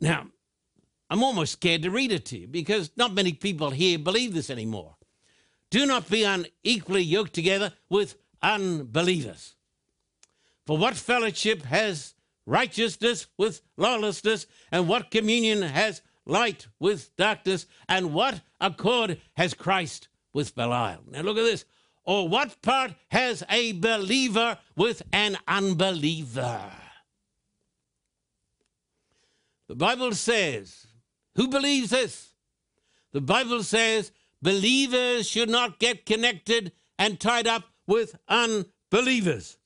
Now, 0.00 0.28
I'm 1.10 1.22
almost 1.22 1.52
scared 1.52 1.82
to 1.82 1.90
read 1.90 2.12
it 2.12 2.24
to 2.26 2.38
you 2.38 2.46
because 2.46 2.90
not 2.96 3.14
many 3.14 3.32
people 3.32 3.70
here 3.70 3.98
believe 3.98 4.34
this 4.34 4.50
anymore. 4.50 4.96
Do 5.70 5.86
not 5.86 6.08
be 6.08 6.24
unequally 6.24 7.02
yoked 7.02 7.34
together 7.34 7.72
with 7.88 8.16
unbelievers. 8.42 9.54
For 10.68 10.76
what 10.76 10.96
fellowship 10.96 11.62
has 11.62 12.12
righteousness 12.44 13.26
with 13.38 13.62
lawlessness, 13.78 14.46
and 14.70 14.86
what 14.86 15.10
communion 15.10 15.62
has 15.62 16.02
light 16.26 16.66
with 16.78 17.16
darkness, 17.16 17.64
and 17.88 18.12
what 18.12 18.42
accord 18.60 19.18
has 19.38 19.54
Christ 19.54 20.08
with 20.34 20.54
Belial? 20.54 20.98
Now 21.10 21.22
look 21.22 21.38
at 21.38 21.44
this. 21.44 21.64
Or 22.04 22.28
what 22.28 22.60
part 22.60 22.92
has 23.10 23.42
a 23.48 23.72
believer 23.72 24.58
with 24.76 25.00
an 25.10 25.38
unbeliever? 25.48 26.70
The 29.68 29.74
Bible 29.74 30.12
says, 30.12 30.86
who 31.34 31.48
believes 31.48 31.88
this? 31.88 32.34
The 33.12 33.22
Bible 33.22 33.62
says 33.62 34.12
believers 34.42 35.26
should 35.26 35.48
not 35.48 35.78
get 35.78 36.04
connected 36.04 36.72
and 36.98 37.18
tied 37.18 37.46
up 37.46 37.64
with 37.86 38.16
unbelievers. 38.28 39.57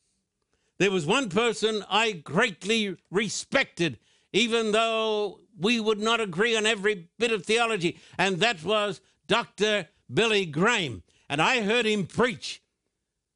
There 0.79 0.91
was 0.91 1.07
one 1.07 1.29
person 1.29 1.85
I 1.89 2.13
greatly 2.13 2.97
respected, 3.11 3.99
even 4.33 4.73
though 4.73 5.41
we 5.59 5.79
would 5.79 6.01
not 6.01 6.21
agree 6.21 6.57
on 6.57 6.67
every 6.67 7.09
bit 7.19 7.33
of 7.33 7.45
theology, 7.45 7.99
and 8.19 8.39
that 8.39 8.65
was 8.65 9.01
Dr. 9.27 9.89
Billy 10.13 10.47
Graham. 10.47 11.03
and 11.29 11.41
I 11.41 11.63
heard 11.63 11.87
him 11.87 12.07
preach 12.07 12.63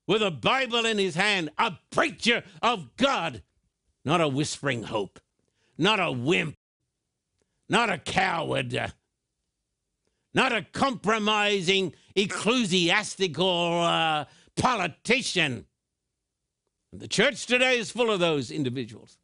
with 0.06 0.22
a 0.22 0.30
Bible 0.30 0.84
in 0.84 0.98
his 0.98 1.14
hand, 1.14 1.50
a 1.58 1.78
preacher 1.90 2.44
of 2.62 2.96
God, 2.96 3.42
not 4.04 4.20
a 4.20 4.28
whispering 4.28 4.84
hope, 4.84 5.18
not 5.78 5.98
a 5.98 6.12
wimp, 6.12 6.56
not 7.68 7.90
a 7.90 7.98
coward, 7.98 8.92
not 10.34 10.52
a 10.52 10.62
compromising 10.62 11.94
ecclesiastical 12.14 13.80
uh, 13.80 14.26
politician. 14.56 15.66
The 16.92 17.08
church 17.08 17.46
today 17.46 17.78
is 17.78 17.90
full 17.90 18.10
of 18.10 18.20
those 18.20 18.50
individuals. 18.50 19.18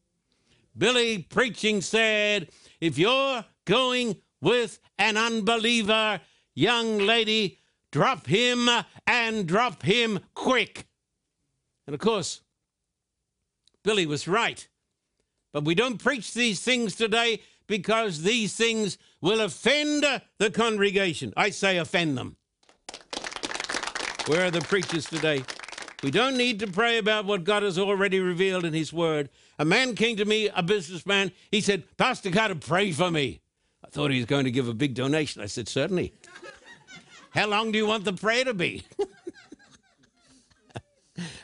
Billy 0.77 1.19
preaching 1.19 1.81
said, 1.81 2.51
if 2.81 2.99
you're 2.99 3.45
going 3.65 4.17
with 4.41 4.79
an 4.99 5.17
unbeliever, 5.17 6.21
young 6.55 6.99
lady, 6.99 7.61
drop 7.91 8.27
him 8.27 8.69
and 9.07 9.47
drop 9.47 9.83
him 9.83 10.21
quick. 10.35 10.87
And 11.87 11.95
of 11.95 12.01
course, 12.01 12.41
Billy 13.85 14.07
was 14.07 14.27
right. 14.27 14.67
But 15.53 15.65
we 15.65 15.75
don't 15.75 15.99
preach 15.99 16.33
these 16.35 16.61
things 16.61 16.95
today 16.95 17.43
because 17.67 18.23
these 18.23 18.55
things 18.55 18.99
will 19.21 19.41
offend 19.41 20.05
the 20.39 20.51
congregation. 20.51 21.33
I 21.37 21.51
say 21.51 21.77
offend 21.77 22.17
them. 22.19 22.37
Where 24.27 24.47
are 24.47 24.51
the 24.51 24.61
preachers 24.61 25.07
today? 25.07 25.45
We 26.03 26.11
don't 26.11 26.37
need 26.37 26.59
to 26.61 26.67
pray 26.67 26.99
about 26.99 27.27
what 27.27 27.45
God 27.45 27.63
has 27.63 27.79
already 27.79 28.19
revealed 28.19 28.65
in 28.65 28.73
His 28.73 28.93
Word. 28.93 29.31
A 29.59 29.65
man 29.65 29.95
came 29.95 30.17
to 30.17 30.25
me, 30.25 30.49
a 30.49 30.63
businessman. 30.63 31.31
He 31.51 31.61
said, 31.61 31.85
Pastor 31.97 32.31
Carter, 32.31 32.57
pray 32.57 32.91
for 32.91 33.11
me. 33.11 33.41
I 33.85 33.89
thought 33.89 34.11
he 34.11 34.17
was 34.17 34.27
going 34.27 34.45
to 34.45 34.51
give 34.51 34.67
a 34.67 34.75
big 34.75 34.95
donation. 34.95 35.43
I 35.43 35.47
said, 35.47 35.69
Certainly. 35.69 36.13
How 37.31 37.47
long 37.47 37.71
do 37.73 37.79
you 37.79 37.87
want 37.87 38.05
the 38.05 38.13
prayer 38.13 38.45
to 38.45 38.53
be? 38.53 38.83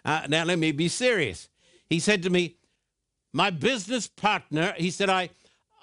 uh, 0.05 0.27
now, 0.29 0.45
let 0.45 0.59
me 0.59 0.73
be 0.73 0.89
serious. 0.89 1.49
He 1.89 2.01
said 2.01 2.25
to 2.25 2.31
me, 2.31 2.57
My 3.33 3.51
business 3.51 4.09
partner, 4.09 4.75
he 4.77 4.91
said, 4.91 5.09
I, 5.09 5.31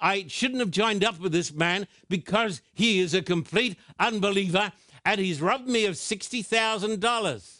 I 0.00 0.26
shouldn't 0.28 0.60
have 0.60 0.70
joined 0.70 1.02
up 1.02 1.18
with 1.18 1.32
this 1.32 1.52
man 1.52 1.88
because 2.08 2.60
he 2.74 3.00
is 3.00 3.14
a 3.14 3.22
complete 3.22 3.78
unbeliever 3.98 4.70
and 5.04 5.20
he's 5.20 5.40
robbed 5.40 5.66
me 5.66 5.86
of 5.86 5.94
$60,000. 5.94 7.55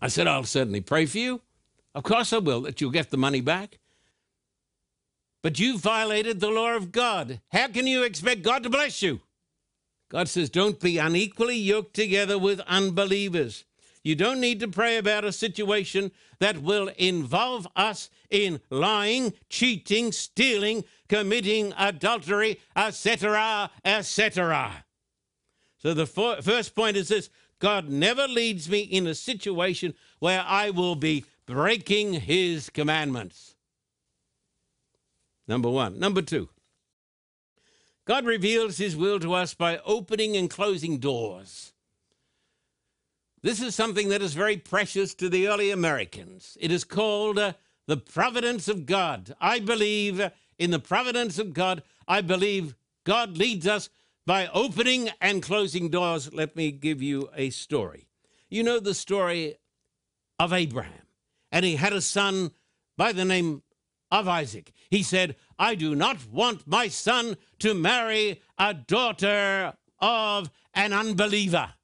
I 0.00 0.08
said, 0.08 0.26
I'll 0.26 0.44
certainly 0.44 0.80
pray 0.80 1.06
for 1.06 1.18
you. 1.18 1.40
Of 1.94 2.04
course 2.04 2.32
I 2.32 2.38
will, 2.38 2.62
that 2.62 2.80
you'll 2.80 2.90
get 2.90 3.10
the 3.10 3.16
money 3.16 3.40
back. 3.40 3.78
But 5.42 5.58
you 5.58 5.78
violated 5.78 6.40
the 6.40 6.50
law 6.50 6.76
of 6.76 6.92
God. 6.92 7.40
How 7.50 7.68
can 7.68 7.86
you 7.86 8.02
expect 8.02 8.42
God 8.42 8.62
to 8.62 8.70
bless 8.70 9.02
you? 9.02 9.20
God 10.10 10.28
says, 10.28 10.50
don't 10.50 10.80
be 10.80 10.98
unequally 10.98 11.56
yoked 11.56 11.94
together 11.94 12.38
with 12.38 12.60
unbelievers. 12.60 13.64
You 14.02 14.14
don't 14.14 14.40
need 14.40 14.60
to 14.60 14.68
pray 14.68 14.96
about 14.96 15.24
a 15.24 15.32
situation 15.32 16.10
that 16.38 16.62
will 16.62 16.88
involve 16.96 17.68
us 17.76 18.10
in 18.30 18.60
lying, 18.70 19.34
cheating, 19.48 20.10
stealing, 20.12 20.84
committing 21.08 21.74
adultery, 21.78 22.60
etc., 22.74 23.70
etc. 23.84 24.84
So 25.78 25.94
the 25.94 26.06
first 26.06 26.74
point 26.74 26.96
is 26.96 27.08
this 27.08 27.30
God 27.60 27.88
never 27.88 28.26
leads 28.26 28.68
me 28.68 28.80
in 28.80 29.06
a 29.06 29.14
situation 29.14 29.94
where 30.18 30.42
I 30.44 30.70
will 30.70 30.96
be 30.96 31.26
breaking 31.46 32.14
his 32.14 32.70
commandments. 32.70 33.54
Number 35.46 35.70
one. 35.70 35.98
Number 35.98 36.22
two, 36.22 36.48
God 38.06 38.24
reveals 38.24 38.78
his 38.78 38.96
will 38.96 39.20
to 39.20 39.34
us 39.34 39.54
by 39.54 39.78
opening 39.84 40.36
and 40.36 40.50
closing 40.50 40.98
doors. 40.98 41.72
This 43.42 43.60
is 43.60 43.74
something 43.74 44.08
that 44.08 44.22
is 44.22 44.34
very 44.34 44.56
precious 44.56 45.14
to 45.14 45.28
the 45.28 45.48
early 45.48 45.70
Americans. 45.70 46.56
It 46.60 46.70
is 46.70 46.84
called 46.84 47.38
uh, 47.38 47.54
the 47.86 47.96
providence 47.96 48.68
of 48.68 48.86
God. 48.86 49.34
I 49.40 49.60
believe 49.60 50.30
in 50.58 50.70
the 50.70 50.78
providence 50.78 51.38
of 51.38 51.52
God. 51.54 51.82
I 52.06 52.20
believe 52.20 52.74
God 53.04 53.38
leads 53.38 53.66
us 53.66 53.88
by 54.26 54.48
opening 54.48 55.10
and 55.20 55.42
closing 55.42 55.88
doors. 55.88 56.32
Let 56.32 56.56
me 56.56 56.70
give 56.70 57.02
you 57.02 57.30
a 57.34 57.50
story. 57.50 58.08
You 58.48 58.62
know 58.62 58.80
the 58.80 58.94
story 58.94 59.56
of 60.38 60.52
Abraham, 60.52 61.06
and 61.52 61.64
he 61.64 61.76
had 61.76 61.92
a 61.92 62.00
son 62.00 62.50
by 62.96 63.12
the 63.12 63.24
name 63.24 63.62
of 64.10 64.26
Isaac. 64.28 64.72
He 64.90 65.02
said, 65.02 65.36
I 65.58 65.74
do 65.74 65.94
not 65.94 66.28
want 66.30 66.66
my 66.66 66.88
son 66.88 67.36
to 67.60 67.74
marry 67.74 68.40
a 68.58 68.74
daughter 68.74 69.74
of 70.00 70.50
an 70.74 70.92
unbeliever 70.92 71.74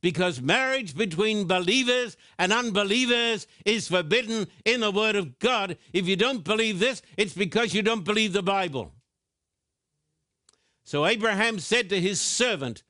because 0.00 0.40
marriage 0.40 0.96
between 0.96 1.46
believers 1.46 2.16
and 2.38 2.52
unbelievers 2.52 3.46
is 3.64 3.88
forbidden 3.88 4.46
in 4.64 4.80
the 4.80 4.90
Word 4.92 5.16
of 5.16 5.38
God. 5.38 5.76
If 5.92 6.06
you 6.06 6.16
don't 6.16 6.44
believe 6.44 6.78
this, 6.78 7.02
it's 7.16 7.34
because 7.34 7.74
you 7.74 7.82
don't 7.82 8.04
believe 8.04 8.32
the 8.32 8.42
Bible. 8.42 8.92
So 10.86 11.04
Abraham 11.04 11.58
said 11.58 11.88
to 11.90 12.00
his 12.00 12.20
servant, 12.20 12.84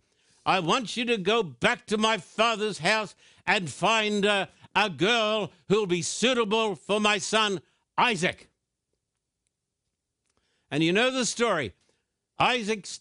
I 0.45 0.61
want 0.61 0.99
you 0.99 1.07
to 1.07 1.17
go 1.17 1.43
back 1.43 1.87
to 1.87 1.97
my 1.97 2.19
father's 2.19 2.81
house 2.81 3.15
and 3.47 3.71
find 3.71 4.27
uh, 4.27 4.49
a 4.75 4.91
girl 4.91 5.51
who'll 5.71 5.87
be 5.87 6.03
suitable 6.03 6.75
for 6.75 7.01
my 7.01 7.17
son 7.17 7.63
Isaac. 7.97 8.51
And 10.71 10.85
you 10.85 10.93
know 10.93 11.11
the 11.11 11.25
story. 11.25 11.73
Isaac's 12.39 13.01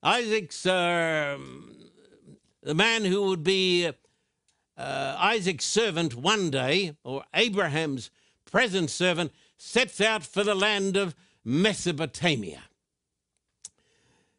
Isaac's 0.00 0.64
uh, 0.64 1.38
the 2.62 2.74
man 2.74 3.04
who 3.04 3.22
would 3.24 3.42
be 3.42 3.90
uh, 4.78 5.16
Isaac's 5.18 5.64
servant 5.64 6.14
one 6.14 6.50
day, 6.50 6.94
or 7.02 7.24
Abraham's 7.34 8.10
present 8.44 8.90
servant, 8.90 9.32
sets 9.58 10.00
out 10.00 10.22
for 10.22 10.44
the 10.44 10.54
land 10.54 10.96
of 10.96 11.16
Mesopotamia. 11.44 12.62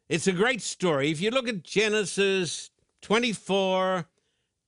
It's 0.08 0.26
a 0.26 0.32
great 0.32 0.62
story. 0.62 1.10
If 1.10 1.20
you 1.20 1.30
look 1.30 1.48
at 1.48 1.62
Genesis 1.62 2.70
24 3.02 4.06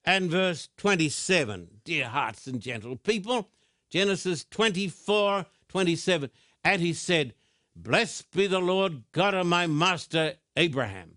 and 0.04 0.30
verse 0.30 0.68
27, 0.76 1.80
dear 1.84 2.08
hearts 2.08 2.46
and 2.46 2.60
gentle 2.60 2.96
people, 2.96 3.48
Genesis 3.88 4.44
24, 4.50 5.46
27, 5.68 6.30
and 6.64 6.82
he 6.82 6.92
said, 6.92 7.34
Blessed 7.74 8.30
be 8.32 8.46
the 8.46 8.60
Lord 8.60 9.04
God 9.12 9.34
of 9.34 9.46
my 9.46 9.66
master 9.66 10.34
Abraham 10.56 11.16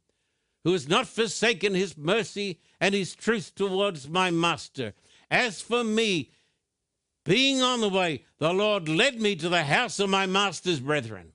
who 0.64 0.72
has 0.72 0.88
not 0.88 1.08
forsaken 1.08 1.74
his 1.74 1.98
mercy 1.98 2.60
and 2.80 2.96
his 2.96 3.16
truth 3.16 3.54
towards 3.56 4.08
my 4.08 4.32
master. 4.32 4.94
As 5.30 5.62
for 5.62 5.84
me, 5.84 6.32
being 7.26 7.62
on 7.62 7.82
the 7.82 7.90
way, 7.90 8.26
the 8.40 8.54
Lord 8.54 8.88
led 8.88 9.20
me 9.20 9.36
to 9.38 9.50
the 9.50 9.64
house 9.64 10.00
of 10.00 10.10
my 10.10 10.26
master's 10.26 10.80
brethren. 10.80 11.34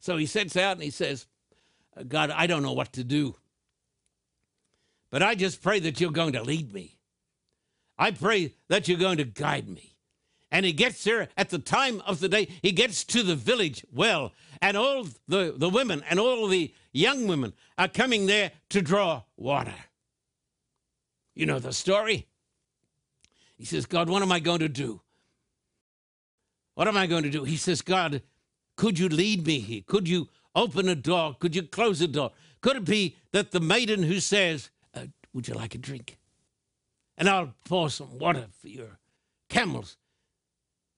So 0.00 0.16
he 0.16 0.26
sets 0.26 0.56
out 0.56 0.72
and 0.72 0.82
he 0.82 0.90
says, 0.90 1.26
Uh, 1.96 2.04
God, 2.04 2.30
I 2.30 2.46
don't 2.46 2.62
know 2.62 2.72
what 2.72 2.92
to 2.94 3.04
do, 3.04 3.36
but 5.10 5.22
I 5.22 5.34
just 5.34 5.62
pray 5.62 5.80
that 5.80 6.00
you're 6.00 6.10
going 6.10 6.32
to 6.34 6.42
lead 6.42 6.72
me. 6.72 6.98
I 7.98 8.10
pray 8.12 8.54
that 8.68 8.88
you're 8.88 8.98
going 8.98 9.18
to 9.18 9.24
guide 9.24 9.68
me. 9.68 9.94
And 10.52 10.66
he 10.66 10.72
gets 10.72 11.04
there 11.04 11.28
at 11.36 11.50
the 11.50 11.58
time 11.58 12.02
of 12.06 12.20
the 12.20 12.28
day, 12.28 12.48
he 12.62 12.72
gets 12.72 13.04
to 13.04 13.22
the 13.22 13.36
village 13.36 13.84
well, 13.92 14.32
and 14.60 14.76
all 14.76 15.06
the, 15.28 15.54
the 15.56 15.68
women 15.68 16.02
and 16.08 16.18
all 16.18 16.48
the 16.48 16.74
young 16.92 17.26
women 17.28 17.52
are 17.78 17.88
coming 17.88 18.26
there 18.26 18.50
to 18.70 18.82
draw 18.82 19.22
water. 19.36 19.74
You 21.34 21.46
know 21.46 21.58
the 21.58 21.72
story? 21.72 22.26
He 23.56 23.64
says, 23.64 23.86
God, 23.86 24.08
what 24.08 24.22
am 24.22 24.32
I 24.32 24.40
going 24.40 24.60
to 24.60 24.68
do? 24.68 25.02
What 26.74 26.88
am 26.88 26.96
I 26.96 27.06
going 27.06 27.24
to 27.24 27.30
do? 27.30 27.44
He 27.44 27.56
says, 27.56 27.82
God, 27.82 28.22
could 28.76 28.98
you 28.98 29.08
lead 29.08 29.46
me 29.46 29.60
here? 29.60 29.82
Could 29.86 30.08
you 30.08 30.28
open 30.54 30.88
a 30.88 30.94
door? 30.94 31.36
Could 31.38 31.54
you 31.54 31.62
close 31.62 32.00
a 32.00 32.08
door? 32.08 32.32
Could 32.60 32.76
it 32.76 32.84
be 32.84 33.16
that 33.32 33.52
the 33.52 33.60
maiden 33.60 34.02
who 34.02 34.20
says, 34.20 34.70
uh, 34.94 35.06
Would 35.32 35.48
you 35.48 35.54
like 35.54 35.74
a 35.74 35.78
drink? 35.78 36.18
And 37.16 37.28
I'll 37.28 37.54
pour 37.64 37.90
some 37.90 38.18
water 38.18 38.46
for 38.60 38.68
your 38.68 38.98
camels. 39.48 39.96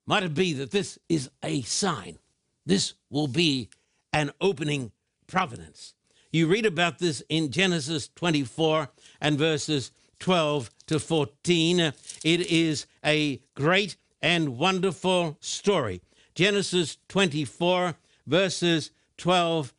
Might 0.06 0.22
it 0.22 0.34
be 0.34 0.52
that 0.54 0.70
this 0.70 0.98
is 1.08 1.30
a 1.42 1.62
sign? 1.62 2.18
This 2.66 2.94
will 3.10 3.28
be 3.28 3.68
an 4.12 4.30
opening 4.40 4.92
providence. 5.26 5.94
You 6.30 6.46
read 6.46 6.66
about 6.66 6.98
this 6.98 7.22
in 7.28 7.50
Genesis 7.50 8.08
24 8.14 8.88
and 9.20 9.38
verses 9.38 9.90
12 10.20 10.70
to 10.86 10.98
14. 10.98 11.80
It 11.80 11.94
is 12.24 12.86
a 13.04 13.42
great 13.54 13.96
and 14.20 14.56
wonderful 14.56 15.36
story. 15.40 16.00
Genesis 16.34 16.96
24, 17.08 17.96
verses 18.26 18.90
12 19.22 19.72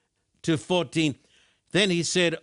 to 0.44 0.58
14. 0.58 1.16
Then 1.74 1.90
he 1.90 2.02
said, 2.02 2.38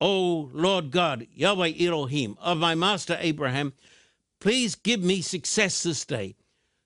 O 0.00 0.48
Lord 0.54 0.90
God, 0.90 1.26
Yahweh 1.34 1.74
Elohim, 1.78 2.38
of 2.40 2.56
my 2.56 2.74
master 2.74 3.18
Abraham, 3.20 3.74
please 4.40 4.74
give 4.74 5.02
me 5.02 5.20
success 5.20 5.82
this 5.82 6.06
day. 6.06 6.34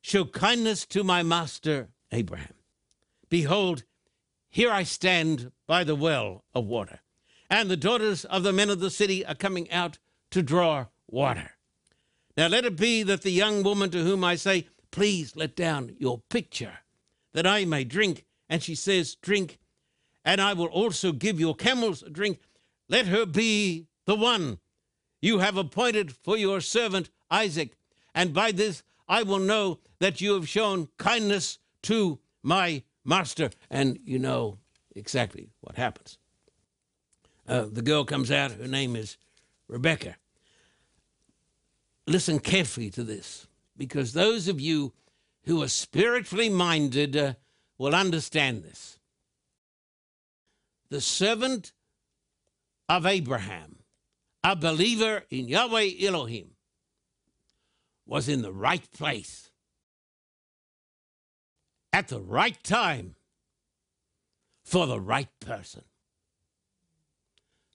Show 0.01 0.25
kindness 0.25 0.85
to 0.87 1.05
my 1.05 1.23
master 1.23 1.91
Abraham. 2.11 2.55
Behold, 3.29 3.85
here 4.49 4.73
I 4.73 4.83
stand 4.83 5.53
by 5.69 5.85
the 5.85 5.95
well 5.95 6.43
of 6.53 6.67
water. 6.67 6.99
and 7.49 7.71
the 7.71 7.77
daughters 7.77 8.25
of 8.25 8.43
the 8.43 8.53
men 8.53 8.71
of 8.71 8.81
the 8.81 8.91
city 8.91 9.25
are 9.25 9.37
coming 9.37 9.71
out 9.71 9.99
to 10.33 10.43
draw 10.43 10.87
water. 11.09 11.53
Now 12.37 12.49
let 12.49 12.65
it 12.65 12.77
be 12.77 13.05
that 13.05 13.23
the 13.23 13.31
young 13.31 13.63
woman 13.63 13.91
to 13.91 14.03
whom 14.03 14.25
I 14.25 14.35
say, 14.35 14.67
Please 14.91 15.37
let 15.37 15.55
down 15.55 15.95
your 15.99 16.23
pitcher, 16.29 16.79
that 17.35 17.47
I 17.47 17.65
may 17.65 17.85
drink. 17.85 18.25
And 18.51 18.63
she 18.63 18.75
says, 18.75 19.15
Drink, 19.15 19.61
and 20.25 20.41
I 20.41 20.53
will 20.53 20.67
also 20.67 21.13
give 21.13 21.41
your 21.41 21.55
camels 21.55 22.03
a 22.03 22.11
drink. 22.11 22.41
Let 22.89 23.07
her 23.07 23.25
be 23.25 23.87
the 24.05 24.17
one 24.17 24.59
you 25.23 25.39
have 25.39 25.57
appointed 25.57 26.13
for 26.13 26.37
your 26.37 26.61
servant 26.61 27.09
Isaac. 27.31 27.73
And 28.13 28.35
by 28.35 28.51
this 28.51 28.83
I 29.09 29.23
will 29.23 29.39
know 29.39 29.79
that 30.01 30.21
you 30.21 30.35
have 30.35 30.49
shown 30.49 30.89
kindness 30.99 31.59
to 31.83 32.19
my 32.43 32.83
master. 33.05 33.51
And 33.71 34.01
you 34.05 34.19
know 34.19 34.59
exactly 34.97 35.51
what 35.61 35.77
happens. 35.77 36.19
Uh, 37.49 37.67
the 37.71 37.83
girl 37.83 38.05
comes 38.05 38.31
out, 38.31 38.53
her 38.53 38.69
name 38.69 38.97
is 38.97 39.17
Rebecca. 39.69 40.17
Listen 42.07 42.41
carefully 42.41 42.91
to 42.91 43.05
this, 43.05 43.47
because 43.77 44.13
those 44.13 44.49
of 44.49 44.61
you 44.61 44.93
who 45.45 45.63
are 45.63 45.69
spiritually 45.69 46.49
minded 46.49 47.17
uh, 47.17 47.35
will 47.81 47.95
understand 47.95 48.63
this. 48.63 48.99
The 50.91 51.01
servant 51.01 51.73
of 52.91 53.07
Abraham, 53.07 53.79
a 54.45 54.55
believer 54.55 55.23
in 55.31 55.49
Yahweh 55.49 55.93
Elohim, 56.03 56.51
was 58.05 58.29
in 58.29 58.43
the 58.43 58.53
right 58.53 58.87
place 58.93 59.51
at 61.91 62.09
the 62.09 62.21
right 62.21 62.63
time 62.63 63.15
for 64.63 64.87
the 64.87 65.01
right 65.01 65.31
person. 65.41 65.85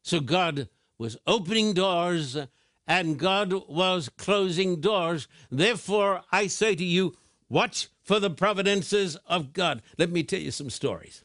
So 0.04 0.20
God 0.20 0.70
was 1.00 1.18
opening 1.26 1.74
doors 1.74 2.38
and 2.86 3.18
God 3.18 3.54
was 3.68 4.10
closing 4.10 4.82
doors. 4.82 5.28
Therefore, 5.50 6.22
I 6.32 6.46
say 6.46 6.76
to 6.76 6.86
you, 6.86 7.16
watch 7.50 7.90
for 8.04 8.20
the 8.20 8.30
providences 8.30 9.16
of 9.28 9.54
God. 9.54 9.82
Let 9.98 10.12
me 10.12 10.24
tell 10.24 10.40
you 10.40 10.52
some 10.52 10.70
stories. 10.70 11.24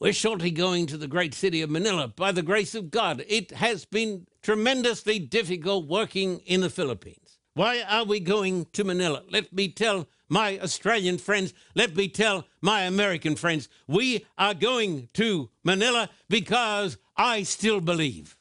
We're 0.00 0.12
shortly 0.12 0.50
going 0.50 0.86
to 0.88 0.98
the 0.98 1.06
great 1.06 1.34
city 1.34 1.62
of 1.62 1.70
Manila 1.70 2.08
by 2.08 2.32
the 2.32 2.42
grace 2.42 2.74
of 2.74 2.90
God. 2.90 3.24
It 3.28 3.52
has 3.52 3.84
been 3.84 4.26
tremendously 4.42 5.18
difficult 5.18 5.86
working 5.86 6.40
in 6.40 6.60
the 6.60 6.68
Philippines. 6.68 7.38
Why 7.54 7.82
are 7.82 8.04
we 8.04 8.18
going 8.18 8.66
to 8.72 8.84
Manila? 8.84 9.22
Let 9.30 9.52
me 9.52 9.68
tell 9.68 10.08
my 10.28 10.58
Australian 10.58 11.18
friends, 11.18 11.54
let 11.74 11.94
me 11.94 12.08
tell 12.08 12.44
my 12.60 12.82
American 12.82 13.36
friends, 13.36 13.68
we 13.86 14.26
are 14.36 14.54
going 14.54 15.08
to 15.14 15.50
Manila 15.62 16.10
because 16.28 16.98
I 17.16 17.44
still 17.44 17.80
believe. 17.80 18.36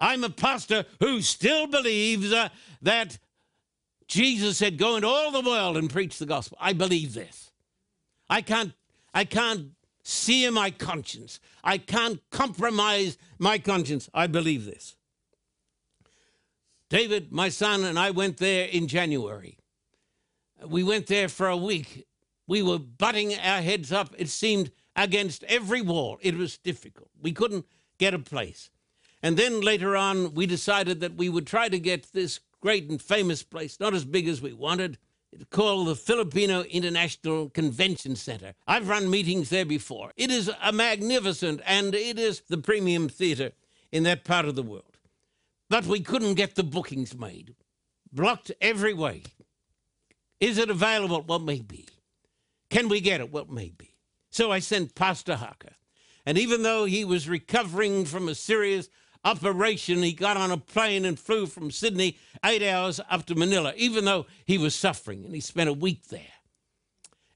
I'm 0.00 0.24
a 0.24 0.30
pastor 0.30 0.86
who 0.98 1.20
still 1.20 1.66
believes 1.66 2.32
uh, 2.32 2.48
that 2.80 3.18
Jesus 4.12 4.58
said, 4.58 4.76
"Go 4.76 4.96
into 4.96 5.08
all 5.08 5.30
the 5.30 5.40
world 5.40 5.78
and 5.78 5.88
preach 5.88 6.18
the 6.18 6.26
gospel." 6.26 6.58
I 6.60 6.74
believe 6.74 7.14
this. 7.14 7.50
I 8.28 8.42
can't. 8.42 8.74
I 9.14 9.24
can't 9.24 9.70
sear 10.02 10.50
my 10.50 10.70
conscience. 10.70 11.40
I 11.64 11.78
can't 11.78 12.20
compromise 12.28 13.16
my 13.38 13.58
conscience. 13.58 14.10
I 14.12 14.26
believe 14.26 14.66
this. 14.66 14.96
David, 16.90 17.32
my 17.32 17.48
son, 17.48 17.84
and 17.84 17.98
I 17.98 18.10
went 18.10 18.36
there 18.36 18.66
in 18.66 18.86
January. 18.86 19.56
We 20.62 20.82
went 20.82 21.06
there 21.06 21.30
for 21.30 21.48
a 21.48 21.56
week. 21.56 22.06
We 22.46 22.62
were 22.62 22.78
butting 22.78 23.38
our 23.38 23.62
heads 23.62 23.92
up, 23.92 24.14
it 24.18 24.28
seemed, 24.28 24.72
against 24.94 25.42
every 25.44 25.80
wall. 25.80 26.18
It 26.20 26.36
was 26.36 26.58
difficult. 26.58 27.08
We 27.18 27.32
couldn't 27.32 27.64
get 27.96 28.12
a 28.12 28.18
place. 28.18 28.68
And 29.22 29.38
then 29.38 29.62
later 29.62 29.96
on, 29.96 30.34
we 30.34 30.44
decided 30.44 31.00
that 31.00 31.14
we 31.14 31.30
would 31.30 31.46
try 31.46 31.70
to 31.70 31.78
get 31.78 32.12
this 32.12 32.40
great 32.62 32.88
and 32.88 33.02
famous 33.02 33.42
place, 33.42 33.78
not 33.78 33.92
as 33.92 34.06
big 34.06 34.26
as 34.26 34.40
we 34.40 34.54
wanted 34.54 34.96
it's 35.32 35.44
called 35.44 35.88
the 35.88 35.96
Filipino 35.96 36.62
International 36.64 37.48
Convention 37.48 38.16
Center. 38.16 38.52
I've 38.66 38.88
run 38.88 39.08
meetings 39.08 39.48
there 39.48 39.64
before. 39.64 40.12
It 40.14 40.30
is 40.30 40.50
a 40.62 40.72
magnificent 40.72 41.62
and 41.64 41.94
it 41.94 42.18
is 42.18 42.42
the 42.48 42.58
premium 42.58 43.08
theater 43.08 43.52
in 43.90 44.02
that 44.02 44.24
part 44.24 44.44
of 44.44 44.56
the 44.56 44.62
world. 44.62 44.98
But 45.70 45.86
we 45.86 46.00
couldn't 46.00 46.34
get 46.34 46.54
the 46.54 46.62
bookings 46.62 47.18
made. 47.18 47.54
Blocked 48.12 48.52
every 48.60 48.92
way. 48.92 49.22
Is 50.38 50.58
it 50.58 50.68
available? 50.68 51.22
Well, 51.22 51.38
maybe. 51.38 51.86
Can 52.68 52.90
we 52.90 53.00
get 53.00 53.22
it? 53.22 53.32
Well, 53.32 53.46
maybe. 53.48 53.94
So 54.28 54.52
I 54.52 54.58
sent 54.58 54.94
Pastor 54.94 55.36
Harker. 55.36 55.76
And 56.26 56.36
even 56.36 56.62
though 56.62 56.84
he 56.84 57.06
was 57.06 57.26
recovering 57.26 58.04
from 58.04 58.28
a 58.28 58.34
serious 58.34 58.90
operation, 59.24 60.02
he 60.02 60.12
got 60.12 60.36
on 60.36 60.50
a 60.50 60.56
plane 60.56 61.04
and 61.04 61.18
flew 61.18 61.46
from 61.46 61.70
Sydney 61.70 62.18
eight 62.44 62.62
hours 62.62 63.00
up 63.10 63.26
to 63.26 63.34
Manila, 63.34 63.72
even 63.76 64.04
though 64.04 64.26
he 64.44 64.58
was 64.58 64.74
suffering. 64.74 65.24
And 65.24 65.34
he 65.34 65.40
spent 65.40 65.70
a 65.70 65.74
week 65.74 66.08
there. 66.08 66.22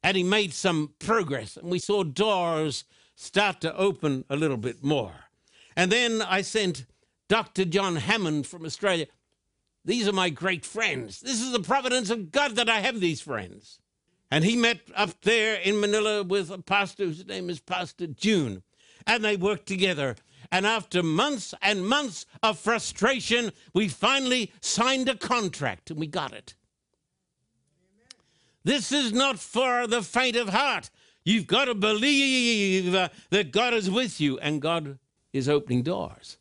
And 0.03 0.17
he 0.17 0.23
made 0.23 0.53
some 0.53 0.95
progress. 0.99 1.57
And 1.57 1.71
we 1.71 1.79
saw 1.79 2.05
doors 2.05 2.85
start 3.15 3.61
to 3.63 3.77
open 3.77 4.25
a 4.29 4.37
little 4.37 4.57
bit 4.57 4.85
more. 4.85 5.13
And 5.77 5.91
then 5.91 6.23
I 6.23 6.43
sent 6.43 6.87
Dr. 7.29 7.65
John 7.65 7.97
Hammond 7.97 8.47
from 8.47 8.65
Australia. 8.65 9.07
These 9.85 10.09
are 10.09 10.13
my 10.13 10.31
great 10.31 10.65
friends. 10.65 11.21
This 11.21 11.41
is 11.41 11.53
the 11.53 11.61
providence 11.61 12.11
of 12.11 12.33
God 12.33 12.57
that 12.57 12.69
I 12.69 12.81
have 12.81 13.01
these 13.01 13.21
friends. 13.21 13.81
And 14.31 14.45
he 14.45 14.57
met 14.57 14.81
up 14.95 15.21
there 15.23 15.57
in 15.57 15.81
Manila 15.81 16.25
with 16.25 16.51
a 16.51 16.59
pastor 16.59 17.05
whose 17.05 17.25
name 17.27 17.49
is 17.49 17.61
Pastor 17.61 18.07
June. 18.07 18.63
And 19.07 19.25
they 19.25 19.37
worked 19.37 19.67
together 19.67 20.17
and 20.51 20.67
after 20.67 21.03
months 21.03 21.55
and 21.63 21.87
months 21.87 22.27
of 22.43 22.59
frustration, 22.59 23.53
we 23.75 23.89
finally 23.89 24.53
signed 24.61 25.09
a 25.09 25.17
contract 25.17 25.91
and 25.91 25.99
we 25.99 26.07
got 26.07 26.33
it. 26.33 26.55
This 28.65 28.91
is 28.91 29.13
not 29.13 29.39
for 29.39 29.87
the 29.87 30.03
faint 30.03 30.37
of 30.37 30.49
heart. 30.49 30.91
You've 31.25 31.47
got 31.47 31.67
to 31.67 31.75
believe 31.75 32.93
that 32.93 33.51
God 33.53 33.75
is 33.75 33.91
with 33.91 34.21
you 34.21 34.39
and 34.39 34.63
God 34.63 34.99
is 35.33 35.49
opening 35.49 35.83
doors. 35.83 36.39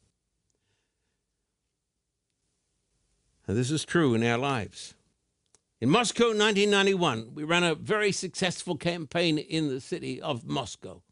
And 3.48 3.56
this 3.56 3.70
is 3.70 3.86
true 3.86 4.16
in 4.16 4.24
our 4.24 4.38
lives. 4.38 4.96
In 5.82 5.90
Moscow, 5.90 6.30
1991, 6.30 7.32
we 7.36 7.44
ran 7.44 7.64
a 7.64 7.76
very 7.76 8.12
successful 8.12 8.76
campaign 8.76 9.38
in 9.38 9.68
the 9.68 9.82
city 9.82 10.20
of 10.20 10.46
Moscow 10.46 11.04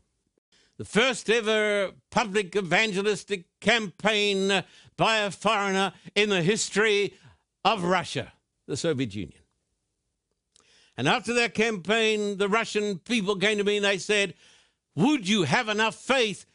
the 0.83 0.89
first 0.89 1.29
ever 1.29 1.93
public 2.11 2.53
evangelistic 2.57 3.45
campaign 3.61 4.65
by 4.97 5.19
a 5.19 5.31
foreigner 5.31 5.93
in 6.13 6.27
the 6.27 6.41
history 6.41 7.13
of 7.63 7.85
Russia, 7.85 8.33
the 8.67 8.75
Soviet 8.75 9.15
Union. 9.15 9.39
And 10.97 11.07
after 11.07 11.31
that 11.35 11.53
campaign, 11.53 12.37
the 12.37 12.49
Russian 12.49 12.99
people 12.99 13.37
came 13.37 13.59
to 13.59 13.63
me 13.63 13.77
and 13.77 13.85
they 13.85 13.97
said, 13.97 14.33
Would 14.95 15.25
you 15.25 15.43
have 15.43 15.69
enough 15.69 15.95
faith 15.95 16.45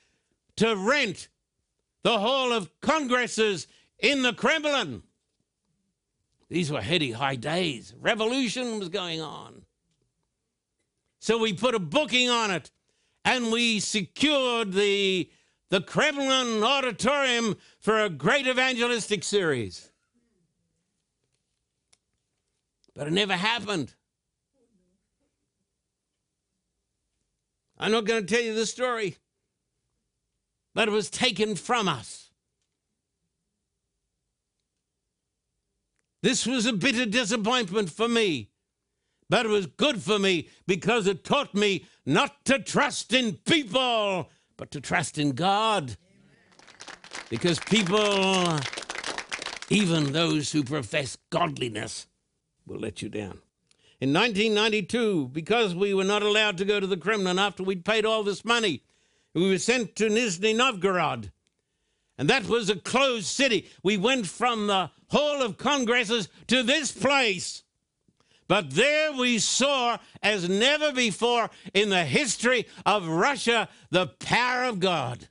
to 0.57 0.77
rent 0.77 1.29
the 2.03 2.19
Hall 2.19 2.53
of 2.53 2.71
Congresses 2.83 3.67
in 3.99 4.21
the 4.21 4.35
Kremlin? 4.35 5.05
These 6.51 6.71
were 6.71 6.83
heady 6.83 7.13
high 7.13 7.37
days. 7.37 7.95
Revolution 7.99 8.79
was 8.79 8.91
going 8.91 9.23
on. 9.23 9.63
So 11.19 11.39
we 11.39 11.55
put 11.55 11.75
a 11.75 11.79
booking 11.79 12.29
on 12.29 12.51
it 12.51 12.71
and 13.25 13.53
we 13.53 13.81
secured 13.81 14.73
the, 14.73 15.31
the 15.71 15.81
Kremlin 15.81 16.63
Auditorium 16.63 17.57
for 17.79 18.01
a 18.03 18.09
great 18.09 18.47
evangelistic 18.47 19.25
series. 19.25 19.91
But 22.95 23.07
it 23.07 23.13
never 23.13 23.35
happened. 23.35 23.95
I'm 27.79 27.93
not 27.93 28.07
going 28.07 28.27
to 28.27 28.35
tell 28.35 28.45
you 28.45 28.55
the 28.55 28.67
story, 28.67 29.17
but 30.75 30.89
it 30.89 30.91
was 30.91 31.09
taken 31.09 31.55
from 31.55 31.89
us. 31.89 32.31
This 36.23 36.47
was 36.47 36.67
a 36.67 36.73
bitter 36.73 37.07
disappointment 37.07 37.91
for 37.91 38.09
me. 38.09 38.51
It 39.31 39.47
was 39.47 39.67
good 39.67 40.03
for 40.03 40.19
me 40.19 40.49
because 40.67 41.07
it 41.07 41.23
taught 41.25 41.55
me 41.55 41.87
not 42.07 42.45
to 42.47 42.59
trust 42.59 43.13
in 43.13 43.35
people, 43.35 44.31
but 44.57 44.71
to 44.71 44.81
trust 44.81 45.19
in 45.19 45.33
God. 45.33 45.97
Because 47.29 47.59
people, 47.59 48.59
even 49.69 50.13
those 50.13 50.53
who 50.53 50.65
profess 50.65 51.19
godliness, 51.31 52.07
will 52.67 52.79
let 52.79 53.03
you 53.03 53.09
down. 53.09 53.41
In 54.01 54.13
1992, 54.13 55.29
because 55.33 55.75
we 55.75 55.93
were 55.93 56.05
not 56.05 56.23
allowed 56.23 56.57
to 56.59 56.65
go 56.65 56.81
to 56.81 56.87
the 56.87 56.97
Kremlin 56.97 57.39
after 57.39 57.63
we'd 57.63 57.85
paid 57.85 58.07
all 58.07 58.23
this 58.23 58.45
money, 58.45 58.83
we 59.35 59.49
were 59.49 59.59
sent 59.59 59.95
to 59.97 60.09
Nizhny 60.09 60.55
Novgorod. 60.57 61.33
And 62.17 62.31
that 62.31 62.47
was 62.47 62.71
a 62.71 62.77
closed 62.77 63.27
city. 63.27 63.69
We 63.83 63.97
went 63.97 64.27
from 64.27 64.67
the 64.67 64.91
Hall 65.11 65.43
of 65.43 65.59
Congresses 65.59 66.29
to 66.47 66.63
this 66.63 66.93
place. 66.93 67.63
But 68.49 68.71
there 68.71 69.13
we 69.13 69.39
saw, 69.39 69.99
as 70.23 70.49
never 70.49 70.91
before 70.91 71.51
in 71.75 71.91
the 71.91 72.05
history 72.05 72.67
of 72.87 73.07
Russia, 73.07 73.69
the 73.91 74.07
power 74.07 74.65
of 74.65 74.81
God. 74.81 75.29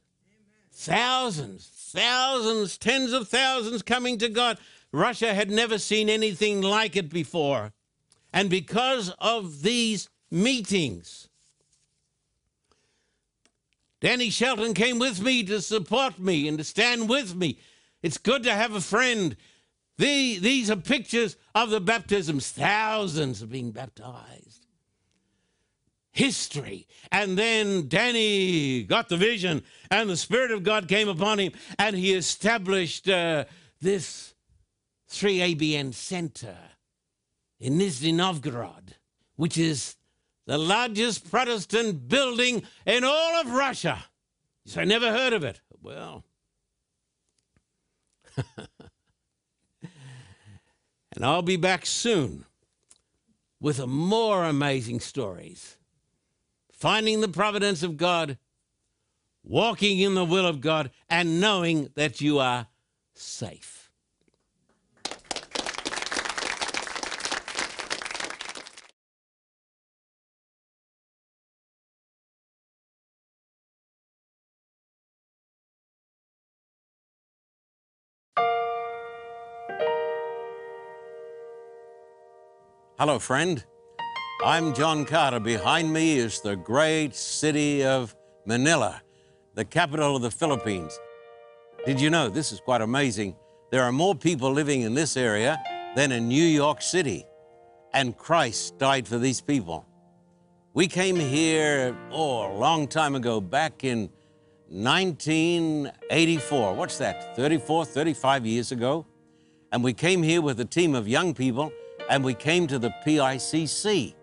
thousands, 0.72 1.68
thousands, 1.68 2.78
tens 2.78 3.12
of 3.12 3.28
thousands 3.28 3.82
coming 3.82 4.20
to 4.20 4.30
God. 4.30 4.60
Russia 4.92 5.34
had 5.34 5.50
never 5.50 5.80
seen 5.80 6.08
anything 6.08 6.62
like 6.62 6.96
it 6.96 7.10
before. 7.10 7.74
And 8.32 8.50
because 8.50 9.10
of 9.20 9.64
these 9.64 10.10
meetings, 10.30 11.28
Danny 14.00 14.30
Shelton 14.30 14.76
came 14.76 15.00
with 15.00 15.20
me 15.20 15.44
to 15.46 15.60
support 15.60 16.20
me 16.20 16.48
and 16.48 16.60
to 16.60 16.64
stand 16.64 17.10
with 17.10 17.36
me. 17.36 17.58
It's 18.04 18.20
good 18.20 18.44
to 18.44 18.54
have 18.54 18.76
a 18.76 18.82
friend. 18.82 19.36
The, 19.98 20.38
these 20.40 20.70
are 20.70 20.76
pictures 20.76 21.38
of 21.56 21.70
the 21.72 21.82
baptisms, 21.82 22.52
thousands 22.52 23.42
are 23.42 23.48
being 23.48 23.72
baptized. 23.72 24.66
History. 26.12 26.88
And 27.12 27.38
then 27.38 27.88
Danny 27.88 28.84
got 28.84 29.10
the 29.10 29.18
vision, 29.18 29.64
and 29.90 30.10
the 30.10 30.18
Spirit 30.18 30.52
of 30.52 30.64
God 30.64 30.88
came 30.88 31.10
upon 31.10 31.40
him, 31.40 31.52
and 31.80 31.96
he 31.96 32.14
established 32.14 33.10
uh, 33.10 33.46
this 33.82 34.36
3ABN 35.10 35.94
center 35.94 36.58
in 37.60 37.78
Nizhny 37.78 38.14
Novgorod, 38.14 38.96
which 39.36 39.58
is 39.58 39.96
the 40.46 40.58
largest 40.58 41.30
Protestant 41.30 42.08
building 42.08 42.64
in 42.86 43.04
all 43.04 43.42
of 43.42 43.52
Russia. 43.52 44.06
So 44.66 44.82
I 44.82 44.86
never 44.86 45.12
heard 45.12 45.34
of 45.34 45.44
it. 45.44 45.62
Well, 45.82 46.24
and 51.18 51.26
I'll 51.26 51.42
be 51.42 51.58
back 51.58 51.84
soon 51.84 52.46
with 53.60 53.84
more 53.88 54.44
amazing 54.44 55.00
stories. 55.00 55.76
Finding 56.72 57.22
the 57.22 57.28
providence 57.28 57.82
of 57.82 57.98
God, 57.98 58.38
walking 59.44 60.00
in 60.00 60.14
the 60.14 60.24
will 60.24 60.46
of 60.46 60.62
God, 60.62 60.92
and 61.10 61.42
knowing 61.42 61.90
that 61.96 62.22
you 62.22 62.38
are 62.38 62.68
safe. 63.16 63.78
Hello, 83.00 83.20
friend. 83.20 83.64
I'm 84.44 84.74
John 84.74 85.06
Carter. 85.06 85.40
Behind 85.40 85.94
me 85.94 86.18
is 86.18 86.42
the 86.42 86.56
great 86.56 87.14
city 87.14 87.84
of 87.84 88.16
Manila, 88.44 89.04
the 89.54 89.64
capital 89.64 90.16
of 90.16 90.24
the 90.24 90.32
Philippines. 90.32 91.00
Did 91.86 92.02
you 92.02 92.10
know, 92.10 92.28
this 92.28 92.52
is 92.52 92.60
quite 92.60 92.82
amazing, 92.82 93.36
there 93.70 93.84
are 93.84 93.92
more 93.92 94.16
people 94.16 94.52
living 94.52 94.82
in 94.82 94.96
this 94.96 95.16
area 95.16 95.62
than 95.96 96.12
in 96.12 96.28
New 96.28 96.44
York 96.44 96.82
City, 96.82 97.28
and 97.94 98.18
Christ 98.18 98.80
died 98.80 99.08
for 99.08 99.20
these 99.20 99.42
people. 99.42 99.86
We 100.74 100.88
came 100.88 101.18
here, 101.18 101.96
oh, 102.10 102.52
a 102.52 102.58
long 102.58 102.88
time 102.88 103.14
ago, 103.14 103.40
back 103.40 103.84
in 103.84 104.10
1984. 104.70 106.74
What's 106.74 106.98
that, 106.98 107.36
34, 107.36 107.86
35 107.86 108.48
years 108.48 108.72
ago? 108.72 109.06
And 109.72 109.84
we 109.84 109.94
came 109.94 110.24
here 110.24 110.42
with 110.42 110.60
a 110.60 110.66
team 110.66 110.96
of 110.96 111.08
young 111.08 111.36
people 111.36 111.72
and 112.10 112.24
we 112.24 112.34
came 112.34 112.68
to 112.68 112.80
the 112.80 112.94
PICC. 113.06 114.14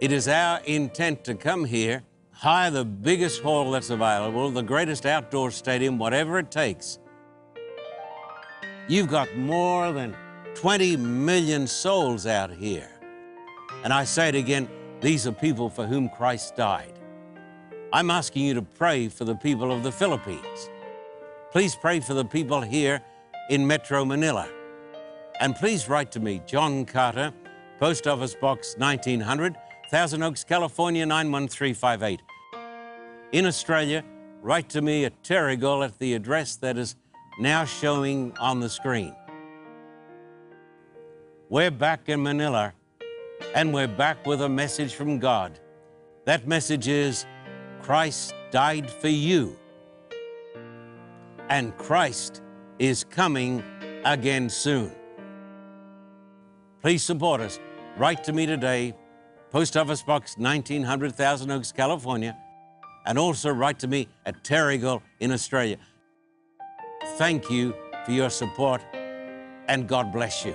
It 0.00 0.12
is 0.12 0.28
our 0.28 0.60
intent 0.64 1.24
to 1.24 1.34
come 1.34 1.64
here, 1.64 2.02
hire 2.32 2.70
the 2.70 2.84
biggest 2.84 3.42
hall 3.42 3.70
that's 3.70 3.90
available, 3.90 4.50
the 4.50 4.62
greatest 4.62 5.06
outdoor 5.06 5.50
stadium, 5.50 5.98
whatever 5.98 6.38
it 6.38 6.50
takes. 6.50 6.98
You've 8.88 9.08
got 9.08 9.36
more 9.36 9.92
than 9.92 10.16
20 10.54 10.96
million 10.96 11.66
souls 11.66 12.26
out 12.26 12.50
here. 12.50 12.90
And 13.84 13.92
I 13.92 14.04
say 14.04 14.28
it 14.28 14.34
again, 14.34 14.68
these 15.00 15.26
are 15.26 15.32
people 15.32 15.70
for 15.70 15.86
whom 15.86 16.08
Christ 16.08 16.56
died. 16.56 16.98
I'm 17.92 18.10
asking 18.10 18.44
you 18.44 18.54
to 18.54 18.62
pray 18.62 19.08
for 19.08 19.24
the 19.24 19.34
people 19.34 19.72
of 19.72 19.82
the 19.82 19.92
Philippines. 19.92 20.70
Please 21.52 21.74
pray 21.74 22.00
for 22.00 22.14
the 22.14 22.24
people 22.24 22.60
here 22.60 23.02
in 23.48 23.66
Metro 23.66 24.04
Manila. 24.04 24.48
And 25.40 25.56
please 25.56 25.88
write 25.88 26.12
to 26.12 26.20
me, 26.20 26.42
John 26.46 26.84
Carter, 26.84 27.32
Post 27.78 28.06
Office 28.06 28.34
Box 28.34 28.74
1900, 28.76 29.56
Thousand 29.90 30.22
Oaks, 30.22 30.44
California 30.44 31.06
91358. 31.06 32.20
In 33.32 33.46
Australia, 33.46 34.04
write 34.42 34.68
to 34.68 34.82
me 34.82 35.06
at 35.06 35.22
Terrigal 35.22 35.82
at 35.82 35.98
the 35.98 36.12
address 36.12 36.56
that 36.56 36.76
is 36.76 36.94
now 37.38 37.64
showing 37.64 38.36
on 38.38 38.60
the 38.60 38.68
screen. 38.68 39.16
We're 41.48 41.70
back 41.70 42.10
in 42.10 42.22
Manila, 42.22 42.74
and 43.54 43.72
we're 43.72 43.88
back 43.88 44.26
with 44.26 44.42
a 44.42 44.48
message 44.48 44.92
from 44.92 45.18
God. 45.18 45.58
That 46.26 46.46
message 46.46 46.86
is 46.86 47.24
Christ 47.80 48.34
died 48.50 48.90
for 48.90 49.08
you, 49.08 49.56
and 51.48 51.74
Christ 51.78 52.42
is 52.78 53.04
coming 53.04 53.64
again 54.04 54.50
soon. 54.50 54.99
Please 56.82 57.02
support 57.02 57.40
us. 57.40 57.60
Write 57.96 58.24
to 58.24 58.32
me 58.32 58.46
today, 58.46 58.94
Post 59.50 59.76
Office 59.76 60.02
Box 60.02 60.36
1900, 60.38 61.14
Thousand 61.14 61.50
Oaks, 61.50 61.72
California, 61.72 62.36
and 63.04 63.18
also 63.18 63.50
write 63.50 63.78
to 63.80 63.88
me 63.88 64.08
at 64.24 64.42
Terrigal 64.42 65.02
in 65.18 65.32
Australia. 65.32 65.76
Thank 67.18 67.50
you 67.50 67.74
for 68.06 68.12
your 68.12 68.30
support, 68.30 68.82
and 69.68 69.86
God 69.86 70.12
bless 70.12 70.44
you. 70.44 70.54